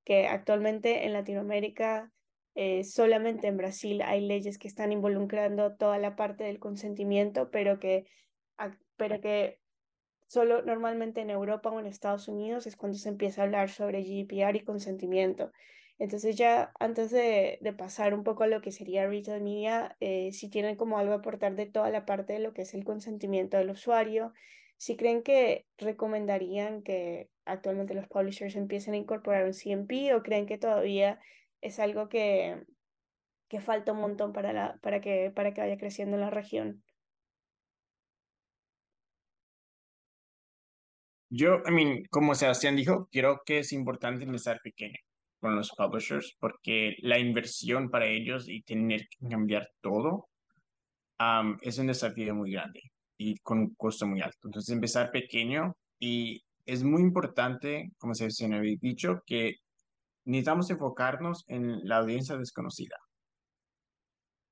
que 0.04 0.28
actualmente 0.28 1.06
en 1.06 1.14
Latinoamérica, 1.14 2.12
eh, 2.56 2.84
solamente 2.84 3.48
en 3.48 3.58
Brasil 3.58 4.02
hay 4.02 4.22
leyes 4.22 4.58
que 4.58 4.68
están 4.68 4.92
involucrando 4.92 5.76
toda 5.76 5.98
la 6.00 6.16
parte 6.16 6.44
del 6.44 6.60
consentimiento, 6.60 7.52
pero 7.52 7.80
que, 7.80 8.06
pero 8.98 9.22
que 9.22 9.60
solo 10.26 10.64
normalmente 10.64 11.22
en 11.22 11.30
Europa 11.30 11.70
o 11.70 11.80
en 11.80 11.86
Estados 11.86 12.28
Unidos 12.28 12.66
es 12.66 12.76
cuando 12.76 12.98
se 12.98 13.10
empieza 13.10 13.42
a 13.42 13.46
hablar 13.46 13.70
sobre 13.70 14.04
GDPR 14.04 14.56
y 14.56 14.64
consentimiento. 14.64 15.52
Entonces 16.00 16.36
ya 16.36 16.72
antes 16.80 17.12
de, 17.12 17.60
pasar 17.78 18.14
un 18.14 18.24
poco 18.24 18.44
a 18.44 18.48
lo 18.48 18.62
que 18.62 18.72
sería 18.72 19.08
retail 19.08 19.44
media, 19.44 19.96
eh, 20.00 20.32
si 20.34 20.50
tienen 20.50 20.76
como 20.76 20.98
algo 20.98 21.14
a 21.14 21.18
aportar 21.18 21.56
de 21.56 21.66
toda 21.66 21.90
la 21.90 22.06
parte 22.06 22.34
de 22.34 22.40
lo 22.40 22.54
que 22.54 22.64
es 22.64 22.74
el 22.74 22.84
consentimiento 22.84 23.58
del 23.58 23.70
usuario, 23.70 24.34
si 24.78 24.98
creen 24.98 25.24
que 25.24 25.66
recomendarían 25.78 26.84
que 26.84 27.30
actualmente 27.46 27.94
los 27.94 28.08
publishers 28.08 28.56
empiecen 28.56 28.96
a 28.96 28.98
incorporar 28.98 29.46
un 29.46 29.54
CMP 29.54 30.14
o 30.16 30.24
creen 30.24 30.46
que 30.46 30.58
todavía 30.58 31.20
es 31.62 31.80
algo 31.80 32.10
que, 32.10 32.64
que 33.48 33.62
falta 33.62 33.94
un 33.94 34.00
montón 34.02 34.34
para, 34.34 34.52
la, 34.52 34.78
para, 34.82 35.00
que, 35.00 35.32
para 35.34 35.54
que 35.54 35.62
vaya 35.62 35.78
creciendo 35.78 36.18
en 36.18 36.22
la 36.22 36.30
región. 36.32 36.84
Yo, 41.30 41.62
I 41.68 41.72
mean, 41.72 42.04
como 42.10 42.36
Sebastián 42.36 42.76
dijo, 42.76 43.08
creo 43.12 43.42
que 43.46 43.60
es 43.60 43.74
importante 43.74 44.24
empezar 44.24 44.60
pequeño 44.64 45.00
con 45.44 45.58
los 45.58 45.72
publishers 45.72 46.38
porque 46.40 46.96
la 47.00 47.20
inversión 47.20 47.90
para 47.90 48.06
ellos 48.06 48.48
y 48.48 48.62
tener 48.62 49.10
que 49.10 49.28
cambiar 49.28 49.70
todo 49.82 50.30
es 51.62 51.78
un 51.78 51.88
desafío 51.88 52.34
muy 52.34 52.54
grande 52.54 52.80
y 53.18 53.36
con 53.40 53.60
un 53.60 53.76
costo 53.76 54.08
muy 54.08 54.22
alto. 54.22 54.48
Entonces, 54.48 54.74
empezar 54.74 55.12
pequeño 55.12 55.76
y 56.00 56.42
es 56.66 56.82
muy 56.82 57.02
importante, 57.02 57.92
como 57.98 58.16
se 58.16 58.30
había 58.46 58.78
dicho, 58.80 59.22
que 59.26 59.56
necesitamos 60.24 60.70
enfocarnos 60.70 61.44
en 61.48 61.86
la 61.90 61.98
audiencia 61.98 62.38
desconocida. 62.38 62.96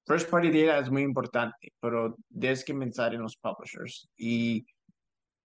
First 0.05 0.29
party 0.29 0.51
data 0.51 0.79
es 0.79 0.91
muy 0.91 1.03
importante, 1.03 1.71
pero 1.79 2.17
tienes 2.37 2.65
que 2.65 2.73
pensar 2.73 3.13
en 3.13 3.21
los 3.21 3.37
publishers. 3.37 4.09
Y 4.17 4.65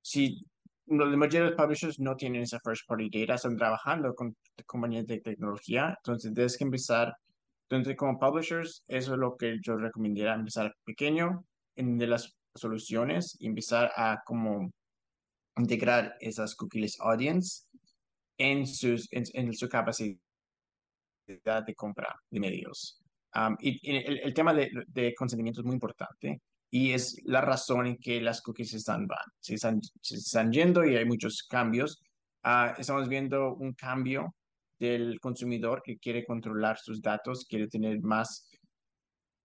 si 0.03 0.45
la 0.87 1.17
mayoría 1.17 1.41
de 1.41 1.51
los 1.51 1.57
publishers 1.57 1.99
no 1.99 2.17
tienen 2.17 2.43
esa 2.43 2.61
first 2.61 2.87
party 2.87 3.11
data, 3.11 3.35
están 3.35 3.57
trabajando 3.57 4.15
con 4.15 4.37
compañías 4.67 5.07
de 5.07 5.21
tecnología, 5.21 5.95
entonces 5.99 6.33
tienes 6.33 6.57
que 6.57 6.65
empezar, 6.65 7.15
entonces 7.69 7.97
como 7.97 8.19
publishers, 8.19 8.85
eso 8.87 9.15
es 9.15 9.19
lo 9.19 9.37
que 9.37 9.59
yo 9.61 9.77
recomendaría, 9.77 10.35
empezar 10.35 10.75
pequeño 10.85 11.45
en 11.75 11.99
las 12.09 12.37
soluciones 12.55 13.37
y 13.41 13.47
empezar 13.47 13.91
a 13.97 14.23
como 14.25 14.71
integrar 15.57 16.17
esas 16.21 16.55
cookies 16.55 16.99
audience 17.01 17.65
en, 18.39 18.67
sus, 18.67 19.09
en, 19.11 19.53
su 19.55 19.69
capacidad 19.69 20.17
de 21.27 21.75
compra 21.75 22.15
de 22.31 22.41
medios. 22.41 23.01
y, 23.61 23.91
el, 23.91 24.33
tema 24.35 24.55
de 24.55 25.15
consentimiento 25.15 25.61
es 25.61 25.67
muy 25.67 25.75
importante 25.75 26.41
y 26.71 26.93
es 26.93 27.21
la 27.25 27.41
razón 27.41 27.87
en 27.87 27.97
que 27.97 28.21
las 28.21 28.43
cookies 28.43 28.75
están, 28.75 29.07
van, 29.07 29.19
se 29.41 29.55
están, 29.55 29.81
se 30.01 30.17
están 30.17 30.53
yendo 30.53 30.85
y 30.85 30.97
hay 30.97 31.05
muchos 31.05 31.43
cambios. 31.49 32.03
Uh, 32.45 32.79
estamos 32.79 33.09
viendo 33.09 33.55
un 33.55 33.73
cambio 33.73 34.35
del 34.79 35.19
consumidor 35.21 35.83
que 35.85 35.99
quiere 35.99 36.25
controlar 36.25 36.79
sus 36.79 37.01
datos, 37.01 37.47
quiere 37.49 37.69
tener 37.69 38.01
más 38.03 38.51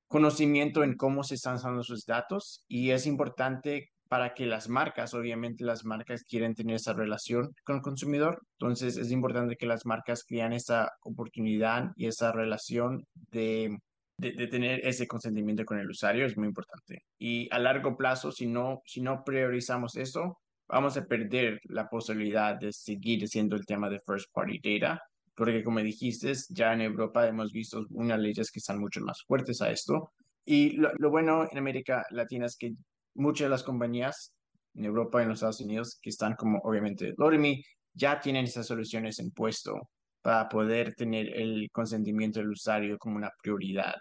conocimiento 0.07 0.84
en 0.84 0.97
cómo 0.97 1.23
se 1.23 1.36
están 1.36 1.55
usando 1.55 1.84
sus 1.84 2.05
datos 2.05 2.65
y 2.67 2.91
es 2.91 3.07
importante 3.07 3.91
para 4.10 4.34
que 4.34 4.45
las 4.45 4.67
marcas, 4.67 5.13
obviamente 5.13 5.63
las 5.63 5.86
marcas 5.86 6.25
quieren 6.25 6.53
tener 6.53 6.75
esa 6.75 6.91
relación 6.91 7.55
con 7.63 7.77
el 7.77 7.81
consumidor, 7.81 8.41
entonces 8.60 8.97
es 8.97 9.10
importante 9.10 9.55
que 9.55 9.65
las 9.65 9.86
marcas 9.86 10.25
crean 10.25 10.51
esa 10.51 10.91
oportunidad 11.03 11.91
y 11.95 12.07
esa 12.07 12.34
relación 12.34 13.05
de 13.13 13.77
de, 14.21 14.47
tener 14.47 14.86
ese 14.86 15.07
consentimiento 15.07 15.65
con 15.65 15.79
el 15.79 15.89
usuario 15.89 16.25
es 16.25 16.38
muy 16.38 16.47
importante. 16.47 17.03
Y 17.17 17.47
a 17.51 17.60
largo 17.60 17.97
plazo, 17.97 18.31
si 18.31 18.45
no, 18.45 18.81
si 18.86 19.01
no 19.01 19.23
priorizamos 19.23 19.95
eso, 19.95 20.39
vamos 20.67 20.95
a 20.97 21.05
perder 21.05 21.60
la 21.65 21.89
posibilidad 21.89 22.57
de 22.60 22.71
seguir 22.71 23.27
siendo 23.27 23.55
el 23.55 23.65
tema 23.65 23.89
de 23.89 23.99
first 24.05 24.27
party 24.34 24.60
data, 24.63 25.01
porque 25.36 25.63
como 25.63 25.79
dijiste, 25.79 26.34
ya 26.49 26.73
en 26.73 26.81
Europa 26.81 27.27
hemos 27.27 27.51
visto 27.51 27.86
unas 27.89 28.19
leyes 28.19 28.51
que 28.51 28.60
están 28.60 28.79
mucho 28.79 29.01
más 29.01 29.23
fuertes 29.23 29.62
a 29.62 29.71
esto. 29.71 30.13
Y 30.45 30.71
lo, 30.77 30.91
lo 30.97 31.10
bueno 31.10 31.47
en 31.49 31.57
América 31.57 32.05
Latina 32.12 32.45
es 32.45 32.55
que 32.57 32.73
muchas 33.15 33.45
de 33.45 33.49
las 33.49 33.63
compañías 33.63 34.34
en 34.75 34.86
Europa 34.86 35.19
y 35.19 35.23
en 35.23 35.29
los 35.29 35.38
Estados 35.38 35.62
Unidos, 35.62 35.99
que 36.01 36.10
están 36.10 36.36
como 36.36 36.60
obviamente 36.60 37.13
Loremi, 37.17 37.63
ya 37.93 38.19
tienen 38.19 38.45
esas 38.45 38.67
soluciones 38.67 39.19
en 39.19 39.31
puesto 39.31 39.89
para 40.21 40.47
poder 40.47 40.93
tener 40.95 41.36
el 41.36 41.69
consentimiento 41.71 42.39
del 42.39 42.51
usuario 42.51 42.97
como 42.97 43.17
una 43.17 43.31
prioridad. 43.41 43.95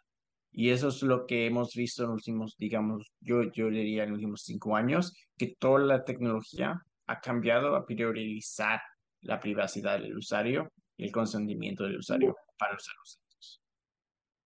Y 0.52 0.70
eso 0.70 0.88
es 0.88 1.02
lo 1.02 1.26
que 1.26 1.46
hemos 1.46 1.74
visto 1.74 2.02
en 2.02 2.10
los 2.10 2.16
últimos, 2.16 2.56
digamos, 2.58 3.12
yo, 3.20 3.44
yo 3.52 3.70
diría 3.70 4.02
en 4.04 4.10
los 4.10 4.18
últimos 4.18 4.42
cinco 4.42 4.76
años, 4.76 5.14
que 5.38 5.54
toda 5.58 5.80
la 5.80 6.04
tecnología 6.04 6.82
ha 7.06 7.20
cambiado 7.20 7.76
a 7.76 7.86
priorizar 7.86 8.80
la 9.22 9.38
privacidad 9.38 10.00
del 10.00 10.16
usuario 10.16 10.72
y 10.96 11.04
el 11.04 11.12
consentimiento 11.12 11.84
del 11.84 11.98
usuario 11.98 12.36
para 12.58 12.74
usar 12.74 12.94
los 12.98 13.18
datos. 13.18 13.62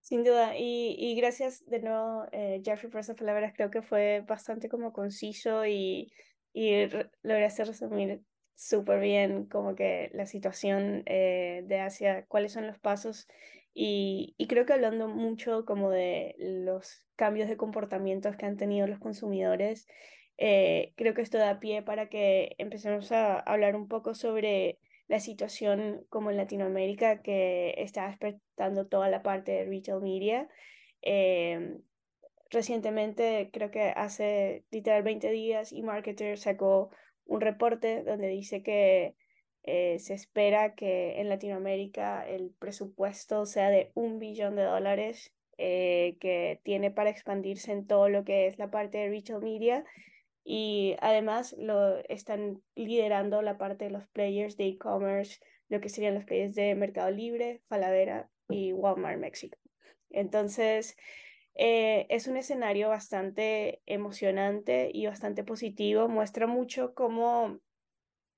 Sin 0.01 0.23
duda, 0.23 0.55
y, 0.57 0.95
y 0.99 1.15
gracias 1.15 1.65
de 1.65 1.81
nuevo, 1.81 2.25
eh, 2.31 2.61
Jeffrey, 2.63 2.91
por 2.91 3.01
esas 3.01 3.15
palabras. 3.15 3.53
Creo 3.55 3.71
que 3.71 3.81
fue 3.81 4.23
bastante 4.27 4.69
como 4.69 4.93
conciso 4.93 5.65
y, 5.65 6.11
y 6.53 6.87
lograste 7.23 7.65
resumir 7.65 8.21
súper 8.53 8.99
bien 8.99 9.47
como 9.47 9.75
que 9.75 10.11
la 10.13 10.25
situación 10.25 11.03
eh, 11.07 11.63
de 11.65 11.79
Asia, 11.79 12.25
cuáles 12.27 12.53
son 12.53 12.67
los 12.67 12.79
pasos 12.79 13.27
y, 13.77 14.33
creo 14.47 14.65
que 14.65 14.71
hablando 14.71 15.09
mucho 15.09 15.65
como 15.65 15.91
de 15.91 16.35
los 16.39 17.05
cambios 17.17 17.49
de 17.49 17.57
comportamientos 17.57 18.37
que 18.37 18.45
han 18.45 18.55
tenido 18.55 18.87
los 18.87 18.99
consumidores, 18.99 19.85
eh, 20.37 20.93
creo 20.95 21.13
que 21.13 21.21
esto 21.21 21.37
da 21.37 21.59
pie 21.59 21.81
para 21.81 22.07
que 22.07 22.55
empecemos 22.57 23.11
a 23.11 23.37
hablar 23.37 23.75
un 23.75 23.89
poco 23.89 24.15
sobre 24.15 24.79
la 25.07 25.19
situación 25.19 26.05
como 26.09 26.31
en 26.31 26.37
Latinoamérica 26.37 27.21
que 27.21 27.75
está 27.77 28.07
despertando 28.07 28.87
toda 28.87 29.09
la 29.09 29.21
parte 29.21 29.51
de 29.51 29.65
retail 29.65 30.01
media. 30.01 30.47
Eh, 31.01 31.77
recientemente, 32.49 33.49
creo 33.51 33.71
que 33.71 33.89
hace 33.89 34.63
literal 34.71 35.03
20 35.03 35.29
días, 35.31 35.73
eMarketer 35.73 36.37
sacó 36.37 36.91
un 37.25 37.41
reporte 37.41 38.03
donde 38.03 38.29
dice 38.29 38.63
que 38.63 39.15
eh, 39.67 39.97
se 39.97 40.13
espera 40.13 40.75
que 40.75 41.19
en 41.19 41.27
Latinoamérica 41.27 42.27
el 42.27 42.51
presupuesto 42.59 43.47
sea 43.47 43.71
de 43.71 43.91
un 43.95 44.19
billón 44.19 44.55
de 44.55 44.63
dólares 44.63 45.33
eh, 45.57 46.17
que 46.19 46.59
tiene 46.63 46.91
para 46.91 47.09
expandirse 47.09 47.71
en 47.71 47.87
todo 47.87 48.07
lo 48.07 48.23
que 48.23 48.45
es 48.45 48.59
la 48.59 48.69
parte 48.69 48.99
de 48.99 49.09
retail 49.09 49.39
media 49.39 49.83
y 50.43 50.95
además 50.99 51.55
lo 51.57 51.97
están 52.09 52.61
liderando 52.75 53.41
la 53.41 53.57
parte 53.57 53.85
de 53.85 53.91
los 53.91 54.07
players 54.09 54.55
de 54.55 54.67
e-commerce, 54.67 55.39
lo 55.67 55.81
que 55.81 55.89
serían 55.89 56.13
los 56.13 56.25
players 56.25 56.53
de 56.53 56.75
Mercado 56.75 57.09
Libre, 57.09 57.61
Falabella 57.67 58.29
y 58.47 58.71
Walmart 58.71 59.17
México. 59.17 59.57
Entonces, 60.11 60.95
eh, 61.55 62.05
es 62.09 62.27
un 62.27 62.37
escenario 62.37 62.89
bastante 62.89 63.81
emocionante 63.87 64.91
y 64.93 65.07
bastante 65.07 65.43
positivo. 65.43 66.07
Muestra 66.07 66.45
mucho 66.45 66.93
cómo 66.93 67.59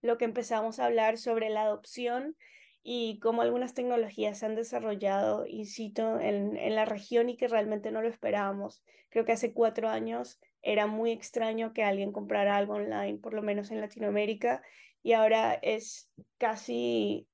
lo 0.02 0.18
que 0.18 0.26
empezamos 0.26 0.80
a 0.80 0.86
hablar 0.86 1.18
sobre 1.18 1.50
la 1.50 1.64
adopción 1.64 2.36
y 2.84 3.20
cómo 3.20 3.42
algunas 3.42 3.74
tecnologías 3.74 4.40
se 4.40 4.46
han 4.46 4.56
desarrollado 4.56 5.46
in 5.46 5.66
situ 5.66 6.20
en, 6.20 6.56
en 6.56 6.76
la 6.76 6.86
región 6.86 7.30
y 7.30 7.38
que 7.38 7.48
realmente 7.48 7.92
no 7.92 8.02
lo 8.02 8.08
esperábamos. 8.08 8.82
Creo 9.10 9.26
que 9.26 9.34
hace 9.34 9.54
cuatro 9.54 9.90
años 9.90 10.40
era 10.62 10.88
muy 10.88 11.12
extraño 11.12 11.74
que 11.74 11.84
alguien 11.84 12.12
comprara 12.12 12.56
algo 12.56 12.76
online, 12.76 13.20
por 13.20 13.34
lo 13.34 13.42
menos 13.42 13.72
en 13.72 13.82
Latinoamérica, 13.82 14.62
y 15.04 15.14
ahora 15.14 15.54
es 15.54 16.10
casi, 16.38 17.28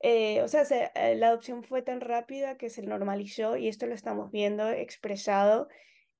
eh, 0.00 0.42
o 0.42 0.48
sea, 0.48 0.62
eh, 0.94 1.16
la 1.16 1.28
adopción 1.28 1.62
fue 1.62 1.82
tan 1.82 2.00
rápida 2.00 2.56
que 2.56 2.70
se 2.70 2.82
normalizó 2.82 3.56
y 3.56 3.68
esto 3.68 3.86
lo 3.86 3.94
estamos 3.94 4.30
viendo 4.30 4.70
expresado 4.70 5.68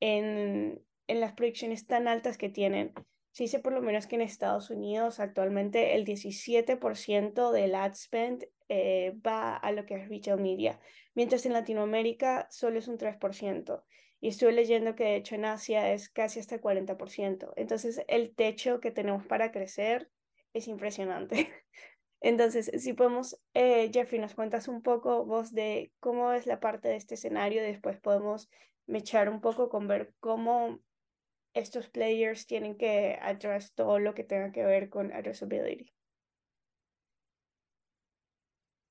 en, 0.01 0.83
en 1.07 1.21
las 1.21 1.33
proyecciones 1.33 1.87
tan 1.87 2.09
altas 2.09 2.37
que 2.37 2.49
tienen. 2.49 2.93
Se 3.41 3.45
dice 3.45 3.59
por 3.59 3.73
lo 3.73 3.81
menos 3.81 4.07
que 4.07 4.17
en 4.17 4.21
Estados 4.21 4.69
Unidos 4.69 5.19
actualmente 5.19 5.95
el 5.95 6.05
17% 6.05 7.53
del 7.53 7.75
ad 7.75 7.95
spend 7.95 8.47
eh, 8.69 9.15
va 9.27 9.57
a 9.57 9.73
lo 9.73 9.87
que 9.87 9.95
es 9.95 10.11
retail 10.11 10.39
media, 10.39 10.79
mientras 11.15 11.47
en 11.47 11.55
Latinoamérica 11.55 12.49
solo 12.51 12.79
es 12.79 12.87
un 12.87 12.99
3%. 12.99 13.83
Y 14.21 14.29
estuve 14.29 14.53
leyendo 14.53 14.95
que 14.95 15.05
de 15.05 15.17
hecho 15.17 15.37
en 15.37 15.47
Asia 15.47 15.91
es 15.91 16.11
casi 16.11 16.39
hasta 16.39 16.57
el 16.57 16.61
40%. 16.61 17.55
Entonces 17.57 18.03
el 18.09 18.35
techo 18.35 18.79
que 18.79 18.91
tenemos 18.91 19.25
para 19.25 19.53
crecer 19.53 20.11
es 20.53 20.69
impresionante. 20.69 21.49
Entonces, 22.21 22.71
si 22.77 22.93
podemos, 22.93 23.41
eh, 23.55 23.91
Jeffrey, 23.91 24.21
nos 24.21 24.35
cuentas 24.35 24.69
un 24.69 24.83
poco 24.83 25.25
vos 25.25 25.55
de 25.55 25.95
cómo 25.99 26.35
es 26.35 26.45
la 26.45 26.61
parte 26.61 26.89
de 26.89 26.97
este 26.97 27.15
escenario, 27.15 27.63
después 27.63 27.99
podemos 27.99 28.51
mechar 28.87 29.31
un 29.31 29.41
poco 29.41 29.71
con 29.71 29.89
ver 29.89 30.13
cómo 30.21 30.83
estos 31.55 31.89
players 31.89 32.47
tienen 32.47 32.77
que 32.77 33.19
address 33.21 33.75
todo 33.75 33.99
lo 33.99 34.15
que 34.15 34.25
tenga 34.25 34.53
que 34.53 34.65
ver 34.65 34.89
con 34.89 35.13
addressability. 35.13 35.93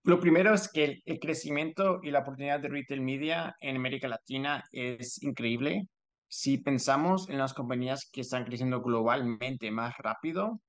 Lo 0.04 0.20
primero 0.20 0.54
es 0.54 0.72
que 0.72 1.02
el, 1.06 1.20
crecimiento 1.20 2.00
y 2.02 2.12
la 2.12 2.20
oportunidad 2.20 2.60
de 2.60 2.70
retail 2.70 3.02
media 3.02 3.56
en 3.60 3.76
América 3.76 4.08
Latina 4.08 4.64
es 4.72 5.22
increíble. 5.22 5.84
Si 6.28 6.58
pensamos 6.58 7.30
en 7.30 7.38
las 7.38 7.54
compañías 7.54 8.10
que 8.12 8.22
están 8.22 8.46
creciendo 8.46 8.82
globalmente 8.82 9.72
más 9.72 9.96
rápido, 9.98 10.62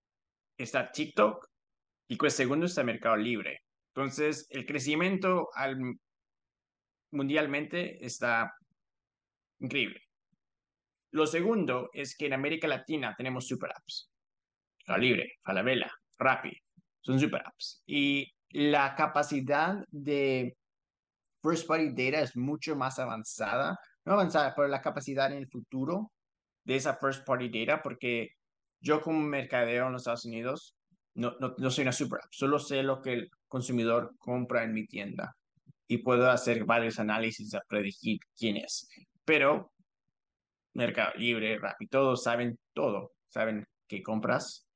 está 0.59 0.91
TikTok 0.91 1.47
y 2.09 2.17
pues 2.17 2.35
segundo 2.35 2.67
está 2.67 2.83
Mercado 2.83 3.17
Libre. 3.17 3.61
Entonces, 3.95 4.47
el 4.51 4.67
crecimiento 4.67 5.49
al, 5.55 5.79
mundialmente 7.13 8.05
está 8.05 8.53
increíble. 9.59 10.01
Lo 11.13 11.27
segundo 11.27 11.91
es 11.93 12.17
que 12.17 12.27
en 12.27 12.35
América 12.35 12.69
Latina 12.69 13.15
tenemos 13.17 13.47
super 13.47 13.71
apps. 13.71 14.11
Mercado 14.79 14.99
Libre, 14.99 15.33
Falabella, 15.43 15.91
Rappi, 16.19 16.53
son 17.01 17.19
super 17.19 17.43
apps. 17.47 17.83
Y 17.87 18.33
la 18.51 18.95
capacidad 18.95 19.77
de 19.91 20.57
first 21.43 21.67
party 21.67 21.91
data 21.91 22.23
es 22.23 22.37
mucho 22.37 22.77
más 22.77 22.99
avanzada, 22.99 23.79
no 24.05 24.13
avanzada, 24.13 24.55
pero 24.55 24.69
la 24.69 24.81
capacidad 24.81 25.31
en 25.33 25.39
el 25.39 25.49
futuro 25.49 26.13
de 26.65 26.77
esa 26.77 26.97
first 26.97 27.27
party 27.27 27.49
data, 27.49 27.83
porque 27.83 28.31
yo 28.81 29.01
como 29.01 29.21
mercadeo 29.21 29.87
en 29.87 29.93
los 29.93 30.03
Estados 30.03 30.25
Unidos 30.25 30.77
no, 31.15 31.35
no, 31.41 31.55
no 31.59 31.71
soy 31.71 31.83
una 31.83 31.93
super 31.93 32.21
app, 32.23 32.33
solo 32.33 32.59
sé 32.59 32.83
lo 32.83 33.03
que 33.03 33.13
el 33.13 33.31
consumidor 33.49 34.15
compra 34.19 34.63
en 34.65 34.73
mi 34.73 34.87
tienda 34.87 35.37
y 35.89 35.99
puedo 35.99 36.31
hacer 36.31 36.65
varios 36.65 36.99
análisis 37.01 37.53
a 37.55 37.63
predecir 37.69 38.21
quién 38.37 38.57
es. 38.57 38.89
Pero 39.25 39.73
Mercado 40.75 41.13
Libre, 41.17 41.59
Rappi, 41.59 41.87
todos 41.89 42.23
saben 42.23 42.59
todo, 42.73 43.13
saben 43.29 43.67
qué 43.89 44.03
compras, 44.03 44.67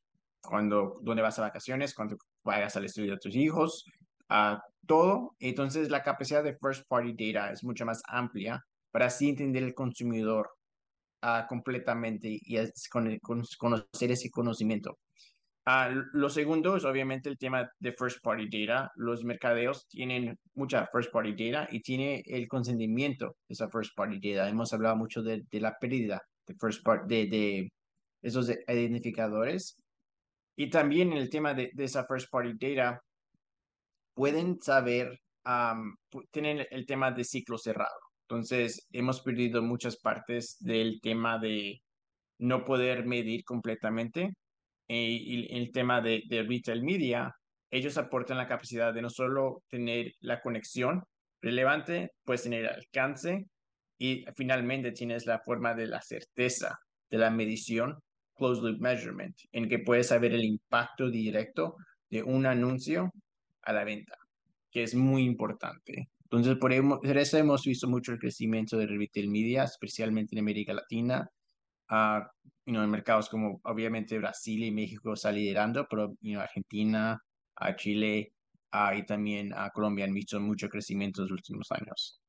cuando, 0.43 0.99
dónde 1.03 1.23
vas 1.23 1.39
a 1.39 1.43
vacaciones, 1.43 1.95
cuando 1.95 2.17
vayas 2.45 2.77
al 2.77 2.85
estudio 2.85 3.13
de 3.13 3.19
tus 3.19 3.35
hijos, 3.35 3.85
a 4.29 4.61
todo. 4.87 5.35
Entonces, 5.39 5.91
la 5.91 6.03
capacidad 6.03 6.43
de 6.43 6.57
first 6.57 6.87
party 6.89 7.15
data 7.17 7.53
es 7.53 7.65
mucho 7.65 7.87
más 7.87 8.03
amplia 8.09 8.63
para 8.91 9.07
así 9.07 9.29
entender 9.29 9.63
el 9.63 9.75
consumidor 9.75 10.51
uh, 11.23 11.47
completamente 11.49 12.29
y 12.29 12.57
con, 12.91 13.19
conocer 13.59 14.13
ese 14.13 14.31
conocimiento. 14.31 14.99
Uh, 15.67 16.03
lo 16.13 16.29
segundo 16.29 16.77
es 16.77 16.85
obviamente 16.85 17.31
el 17.31 17.39
tema 17.39 17.71
de 17.79 17.93
first 17.93 18.19
party 18.23 18.49
data. 18.51 18.91
Los 18.97 19.25
mercadeos 19.25 19.87
tienen 19.89 20.39
mucha 20.55 20.87
first 20.93 21.11
party 21.11 21.33
data 21.33 21.69
y 21.71 21.81
tiene 21.81 22.23
el 22.27 22.47
consentimiento 22.49 23.37
de 23.49 23.55
esa 23.55 23.69
first 23.71 23.93
party 23.97 24.21
data. 24.21 24.49
Hemos 24.49 24.73
hablado 24.73 24.97
mucho 24.97 25.23
de, 25.23 25.43
de 25.51 25.61
la 25.61 25.75
pérdida 25.81 26.21
de 26.47 26.55
first 26.61 26.83
party, 26.85 27.07
de, 27.09 27.27
de 27.27 27.73
esos 28.23 28.51
identificadores 28.69 29.77
y 30.57 30.71
también 30.71 31.13
el 31.13 31.31
tema 31.31 31.55
de, 31.55 31.71
de 31.75 31.85
esa 31.85 32.05
first 32.07 32.31
party 32.31 32.53
data, 32.59 33.01
pueden 34.15 34.61
saber, 34.61 35.19
um, 35.45 35.97
tienen 36.31 36.67
el 36.71 36.87
tema 36.87 37.11
de 37.11 37.25
ciclo 37.25 37.59
cerrado. 37.59 37.99
Entonces, 38.29 38.87
hemos 38.93 39.21
perdido 39.21 39.63
muchas 39.63 39.97
partes 39.99 40.57
del 40.61 41.01
tema 41.01 41.39
de 41.39 41.81
no 42.39 42.65
poder 42.65 43.05
medir 43.05 43.45
completamente. 43.45 44.31
Eh, 44.89 45.11
y 45.11 45.57
el 45.57 45.73
tema 45.73 46.01
de, 46.01 46.23
de 46.29 46.43
retail 46.43 46.83
media, 46.83 47.35
ellos 47.71 47.97
aportan 47.99 48.37
la 48.37 48.47
capacidad 48.47 48.93
de 48.93 49.03
no 49.03 49.11
solo 49.11 49.63
tener 49.69 50.13
la 50.21 50.41
conexión 50.41 51.03
relevante, 51.41 52.11
pues 52.25 52.43
tener 52.43 52.67
alcance 52.67 53.47
y 53.99 54.25
finalmente 54.37 54.93
tienes 54.93 55.27
la 55.27 55.41
forma 55.41 55.75
de 55.75 55.87
la 55.87 56.01
certeza 56.01 56.79
de 57.11 57.19
la 57.19 57.31
medición 57.31 57.97
closed 58.37 58.63
loop 58.63 58.81
measurement, 58.81 59.35
en 59.53 59.69
que 59.69 59.79
puedes 59.79 60.09
saber 60.09 60.33
el 60.33 60.45
impacto 60.45 61.11
directo 61.11 61.77
de 62.11 62.23
un 62.23 62.47
anuncio 62.47 63.13
a 63.63 63.73
la 63.73 63.85
venta, 63.85 64.17
que 64.71 64.83
es 64.83 64.95
muy 64.95 65.23
importante. 65.25 66.09
Entonces, 66.25 66.57
por 66.57 66.73
eso 66.73 67.39
hemos 67.39 67.63
visto 67.65 67.89
mucho 67.89 68.13
el 68.13 68.19
crecimiento 68.19 68.77
de 68.77 68.87
retail 68.87 69.31
media, 69.31 69.65
especialmente 69.65 70.35
en 70.35 70.41
América 70.41 70.73
Latina. 70.73 71.29
Uh, 71.91 72.25
en 72.67 72.91
mercados 72.91 73.29
como 73.29 73.61
obviamente 73.65 74.19
Brasil 74.19 74.65
y 74.65 74.71
México 74.71 75.13
está 75.13 75.31
liderando, 75.31 75.87
pero 75.89 76.15
Argentina, 76.39 77.21
a 77.57 77.77
Chile 77.77 78.33
uh, 78.73 78.97
y 78.97 79.05
también 79.05 79.53
Colombia 79.75 80.07
han 80.07 80.15
visto 80.15 80.41
mucho 80.41 80.69
crecimiento 80.69 81.21
en 81.21 81.29
los 81.29 81.33
últimos 81.33 81.71
años. 81.73 82.21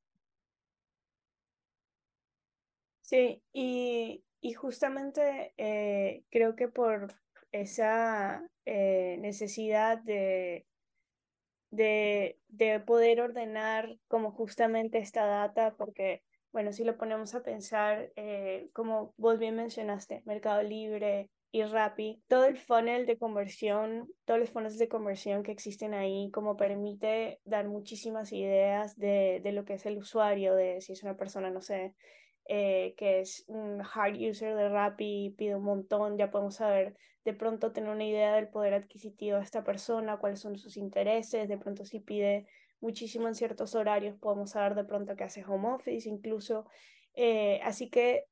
Sí, 3.02 3.42
y 3.54 4.26
y 4.46 4.54
justamente 4.54 5.56
eh, 5.58 6.24
creo 6.30 6.56
que 6.56 6.68
por 6.68 7.16
esa 7.52 8.48
eh, 8.66 9.18
necesidad 9.20 9.98
de, 9.98 10.68
de, 11.72 12.38
de, 12.50 12.80
poder 12.80 13.22
ordenar 13.22 13.98
como 14.08 14.30
justamente 14.32 15.00
esta 15.00 15.26
data, 15.26 15.74
porque, 15.76 16.22
bueno, 16.56 16.72
si 16.72 16.86
lo 16.86 16.96
ponemos 16.96 17.36
a 17.36 17.44
pensar, 17.44 18.14
eh, 18.16 18.70
como 18.72 19.14
vos 19.18 19.40
bien 19.40 19.58
mencionaste, 19.58 20.22
Mercado 20.24 20.64
Libre 20.64 21.30
y 21.52 21.64
Rappi, 21.64 22.24
todo 22.30 22.46
el 22.46 22.56
funnel 22.56 23.06
de 23.06 23.18
conversión, 23.18 24.08
todos 24.24 24.40
los 24.40 24.52
funnels 24.52 24.78
de 24.78 24.88
conversión 24.88 25.44
que 25.44 25.52
existen 25.52 25.94
ahí, 25.94 26.32
como 26.32 26.56
permite 26.56 27.42
dar 27.44 27.68
muchísimas 27.68 28.32
ideas 28.32 28.96
de, 28.96 29.42
de 29.44 29.52
lo 29.52 29.66
que 29.66 29.74
es 29.74 29.86
el 29.86 29.98
usuario, 29.98 30.56
de 30.56 30.80
si 30.80 30.94
es 30.94 31.04
una 31.04 31.18
persona, 31.18 31.50
no 31.50 31.60
sé, 31.60 31.94
eh, 32.48 32.96
que 32.96 33.20
es 33.20 33.44
un 33.48 33.82
hard 33.82 34.16
user 34.16 34.56
de 34.56 34.70
Rappi 34.70 35.36
pide 35.38 35.58
un 35.58 35.66
montón, 35.66 36.18
ya 36.18 36.32
podemos 36.32 36.56
saber 36.56 36.96
de 37.26 37.34
pronto 37.34 37.74
tener 37.74 37.90
una 37.90 38.06
idea 38.06 38.34
del 38.34 38.48
poder 38.48 38.76
adquisitivo 38.76 39.36
de 39.36 39.44
esta 39.44 39.66
persona, 39.66 40.20
cuáles 40.20 40.40
son 40.40 40.58
sus 40.58 40.78
intereses, 40.78 41.50
de 41.50 41.58
pronto 41.58 41.84
si 41.84 42.00
pide 42.00 42.48
muchísimo 42.86 43.28
en 43.28 43.36
ciertos 43.36 43.74
horarios, 43.74 44.18
podemos 44.20 44.52
saber 44.52 44.76
de 44.76 44.84
pronto 44.84 45.16
que 45.16 45.24
hace 45.24 45.44
home 45.44 45.70
office 45.70 46.08
incluso. 46.08 46.66
Eh, 47.16 47.60
así 47.64 47.90
que, 47.90 48.26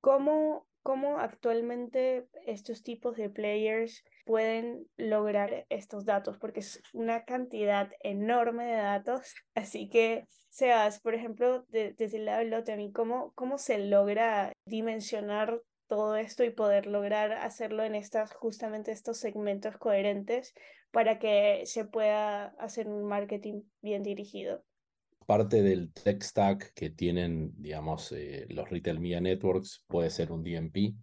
¿cómo, 0.00 0.68
¿cómo 0.82 1.18
actualmente 1.18 2.28
estos 2.46 2.82
tipos 2.84 3.16
de 3.16 3.28
players 3.30 4.04
pueden 4.24 4.86
lograr 4.96 5.66
estos 5.68 6.04
datos? 6.04 6.38
Porque 6.38 6.60
es 6.60 6.80
una 6.92 7.24
cantidad 7.24 7.90
enorme 8.00 8.66
de 8.66 8.76
datos, 8.76 9.34
así 9.54 9.88
que 9.88 10.26
Sebas, 10.48 11.00
por 11.00 11.16
ejemplo, 11.16 11.64
desde 11.70 12.16
el 12.16 12.26
lado 12.26 12.62
de 12.62 12.76
mí, 12.76 12.92
¿cómo, 12.92 13.32
¿cómo 13.34 13.58
se 13.58 13.78
logra 13.78 14.52
dimensionar 14.66 15.60
todo 15.88 16.14
esto 16.16 16.44
y 16.44 16.50
poder 16.50 16.86
lograr 16.86 17.32
hacerlo 17.32 17.82
en 17.82 17.96
estas, 17.96 18.32
justamente 18.34 18.92
estos 18.92 19.18
segmentos 19.18 19.76
coherentes 19.78 20.54
para 20.94 21.18
que 21.18 21.62
se 21.66 21.84
pueda 21.84 22.46
hacer 22.58 22.88
un 22.88 23.04
marketing 23.04 23.62
bien 23.82 24.04
dirigido? 24.04 24.64
Parte 25.26 25.60
del 25.60 25.92
tech 25.92 26.22
stack 26.22 26.72
que 26.72 26.90
tienen, 26.90 27.52
digamos, 27.56 28.12
eh, 28.12 28.46
los 28.50 28.70
retail 28.70 29.00
media 29.00 29.20
networks 29.20 29.84
puede 29.88 30.08
ser 30.10 30.30
un 30.30 30.44
DMP. 30.44 30.94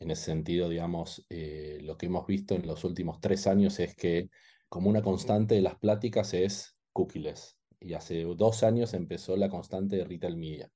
En 0.00 0.10
ese 0.10 0.24
sentido, 0.24 0.70
digamos, 0.70 1.26
eh, 1.28 1.78
lo 1.82 1.98
que 1.98 2.06
hemos 2.06 2.26
visto 2.26 2.54
en 2.54 2.66
los 2.66 2.82
últimos 2.84 3.20
tres 3.20 3.46
años 3.46 3.78
es 3.78 3.94
que 3.94 4.30
como 4.70 4.88
una 4.88 5.02
constante 5.02 5.54
de 5.54 5.62
las 5.62 5.76
pláticas 5.76 6.32
es 6.32 6.76
cookieless 6.92 7.58
y 7.78 7.92
hace 7.92 8.22
dos 8.24 8.62
años 8.62 8.94
empezó 8.94 9.36
la 9.36 9.50
constante 9.50 9.96
de 9.96 10.04
retail 10.04 10.36
media. 10.38 10.70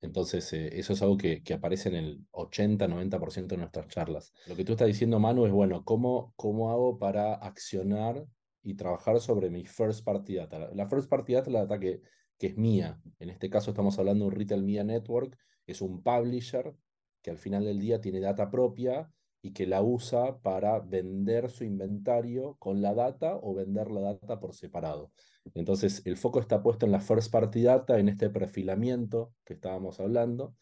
Entonces, 0.00 0.52
eh, 0.52 0.78
eso 0.78 0.92
es 0.92 1.02
algo 1.02 1.16
que, 1.16 1.42
que, 1.42 1.54
aparece 1.54 1.88
en 1.88 1.94
el 1.96 2.26
80-90% 2.32 3.46
de 3.46 3.56
nuestras 3.56 3.88
charlas. 3.88 4.32
Lo 4.46 4.54
que 4.54 4.64
tú 4.64 4.72
estás 4.72 4.88
diciendo, 4.88 5.18
Manu, 5.18 5.46
es, 5.46 5.52
bueno, 5.52 5.84
¿cómo, 5.84 6.32
¿cómo 6.36 6.70
hago 6.70 6.98
para 6.98 7.34
accionar 7.34 8.26
y 8.62 8.74
trabajar 8.74 9.20
sobre 9.20 9.50
mi 9.50 9.64
first 9.64 10.04
party 10.04 10.34
data? 10.34 10.70
La 10.74 10.86
first 10.88 11.08
party 11.08 11.34
data 11.34 11.48
es 11.48 11.52
la 11.52 11.60
data 11.60 11.80
que, 11.80 12.02
que 12.38 12.48
es 12.48 12.56
mía. 12.56 13.00
En 13.18 13.30
este 13.30 13.48
caso 13.48 13.70
estamos 13.70 13.98
hablando 13.98 14.24
de 14.24 14.28
un 14.30 14.36
Retail 14.36 14.62
Media 14.62 14.84
Network, 14.84 15.36
es 15.66 15.80
un 15.80 16.02
publisher 16.02 16.74
que 17.22 17.30
al 17.30 17.38
final 17.38 17.64
del 17.64 17.80
día 17.80 18.00
tiene 18.00 18.20
data 18.20 18.50
propia 18.50 19.10
y 19.42 19.52
que 19.52 19.66
la 19.66 19.82
usa 19.82 20.38
para 20.40 20.80
vender 20.80 21.50
su 21.50 21.64
inventario 21.64 22.56
con 22.58 22.82
la 22.82 22.94
data 22.94 23.36
o 23.36 23.54
vender 23.54 23.90
la 23.90 24.00
data 24.00 24.38
por 24.40 24.54
separado. 24.54 25.12
Entonces, 25.54 26.02
el 26.04 26.16
foco 26.16 26.40
está 26.40 26.62
puesto 26.62 26.86
en 26.86 26.92
la 26.92 27.00
first 27.00 27.30
party 27.30 27.62
data, 27.62 27.98
en 27.98 28.08
este 28.08 28.30
perfilamiento 28.30 29.32
que 29.44 29.54
estábamos 29.54 30.00
hablando, 30.00 30.56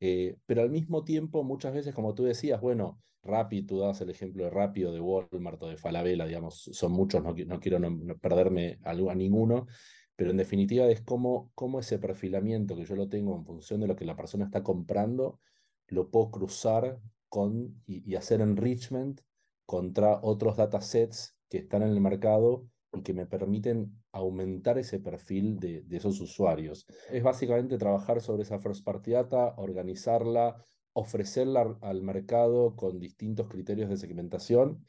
eh, 0.00 0.36
pero 0.46 0.62
al 0.62 0.70
mismo 0.70 1.04
tiempo, 1.04 1.42
muchas 1.42 1.72
veces, 1.72 1.94
como 1.94 2.14
tú 2.14 2.24
decías, 2.24 2.60
bueno, 2.60 3.00
Rappi, 3.22 3.62
tú 3.62 3.80
das 3.80 4.00
el 4.00 4.10
ejemplo 4.10 4.44
de 4.44 4.50
Rappi 4.50 4.84
o 4.84 4.92
de 4.92 5.00
Walmart 5.00 5.60
o 5.62 5.68
de 5.68 5.76
Falabella, 5.76 6.26
digamos, 6.26 6.70
son 6.72 6.92
muchos, 6.92 7.22
no, 7.22 7.34
no 7.34 7.60
quiero 7.60 7.80
perderme 8.20 8.78
a, 8.84 8.90
a, 8.90 9.14
ninguno, 9.14 9.66
pero 10.14 10.30
en 10.30 10.36
definitiva 10.36 10.86
es 10.86 11.02
como 11.02 11.50
ese 11.80 11.98
perfilamiento 11.98 12.76
que 12.76 12.84
yo 12.84 12.94
lo 12.94 13.08
tengo 13.08 13.34
en 13.34 13.44
función 13.44 13.80
de 13.80 13.88
lo 13.88 13.96
que 13.96 14.04
la 14.04 14.16
persona 14.16 14.44
está 14.44 14.62
comprando, 14.62 15.40
lo 15.88 16.10
puedo 16.10 16.30
cruzar 16.30 17.00
con 17.28 17.82
y, 17.86 18.14
hacer 18.14 18.40
enrichment 18.40 19.20
contra 19.64 20.20
otros 20.22 20.56
datasets 20.56 21.36
que 21.48 21.58
están 21.58 21.82
en 21.82 21.90
el 21.90 22.00
mercado 22.00 22.66
y 22.66 22.75
que 23.02 23.14
me 23.14 23.26
permiten 23.26 23.92
aumentar 24.12 24.78
ese 24.78 25.00
perfil 25.00 25.58
de, 25.58 25.84
esos 25.90 26.20
usuarios. 26.20 26.86
Es 27.10 27.22
básicamente 27.22 27.78
trabajar 27.78 28.20
sobre 28.20 28.42
esa 28.42 28.58
first 28.58 28.84
party 28.84 29.12
data, 29.12 29.54
organizarla, 29.56 30.56
ofrecerla 30.92 31.78
al 31.80 32.02
mercado 32.02 32.74
con 32.76 32.98
distintos 32.98 33.48
criterios 33.48 33.88
de 33.88 33.96
segmentación. 33.96 34.86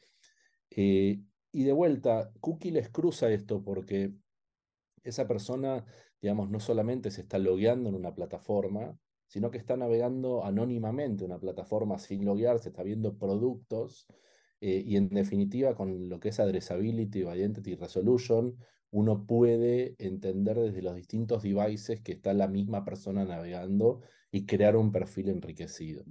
Eh, 0.70 1.20
y 1.52 1.64
de 1.64 1.72
vuelta, 1.72 2.30
Cookie 2.40 2.70
les 2.70 2.90
cruza 2.90 3.30
esto 3.30 3.62
porque 3.62 4.12
esa 5.02 5.26
persona, 5.26 5.84
digamos, 6.20 6.50
no 6.50 6.60
solamente 6.60 7.10
se 7.10 7.22
está 7.22 7.38
logueando 7.38 7.88
en 7.88 7.94
una 7.94 8.14
plataforma, 8.14 8.98
sino 9.26 9.50
que 9.50 9.58
está 9.58 9.76
navegando 9.76 10.44
anónimamente 10.44 11.24
una 11.24 11.38
plataforma 11.38 11.98
sin 11.98 12.24
loguearse, 12.24 12.70
está 12.70 12.82
viendo 12.82 13.16
productos 13.16 14.06
eh, 14.60 14.82
y 14.86 14.96
en 14.96 15.08
definitiva 15.08 15.74
con 15.74 16.08
lo 16.08 16.18
que 16.20 16.30
es 16.30 16.40
Addressability 16.40 17.22
o 17.22 17.34
Identity 17.34 17.74
Resolution, 17.74 18.56
uno 18.90 19.26
puede 19.26 19.94
entender 19.98 20.58
desde 20.58 20.82
los 20.82 20.94
distintos 20.94 21.42
devices 21.42 22.00
que 22.00 22.12
está 22.12 22.32
la 22.32 22.48
misma 22.48 22.84
persona 22.84 23.24
navegando 23.24 24.00
y 24.30 24.46
crear 24.46 24.76
un 24.76 24.90
perfil 24.90 25.28
enriquecido. 25.28 26.04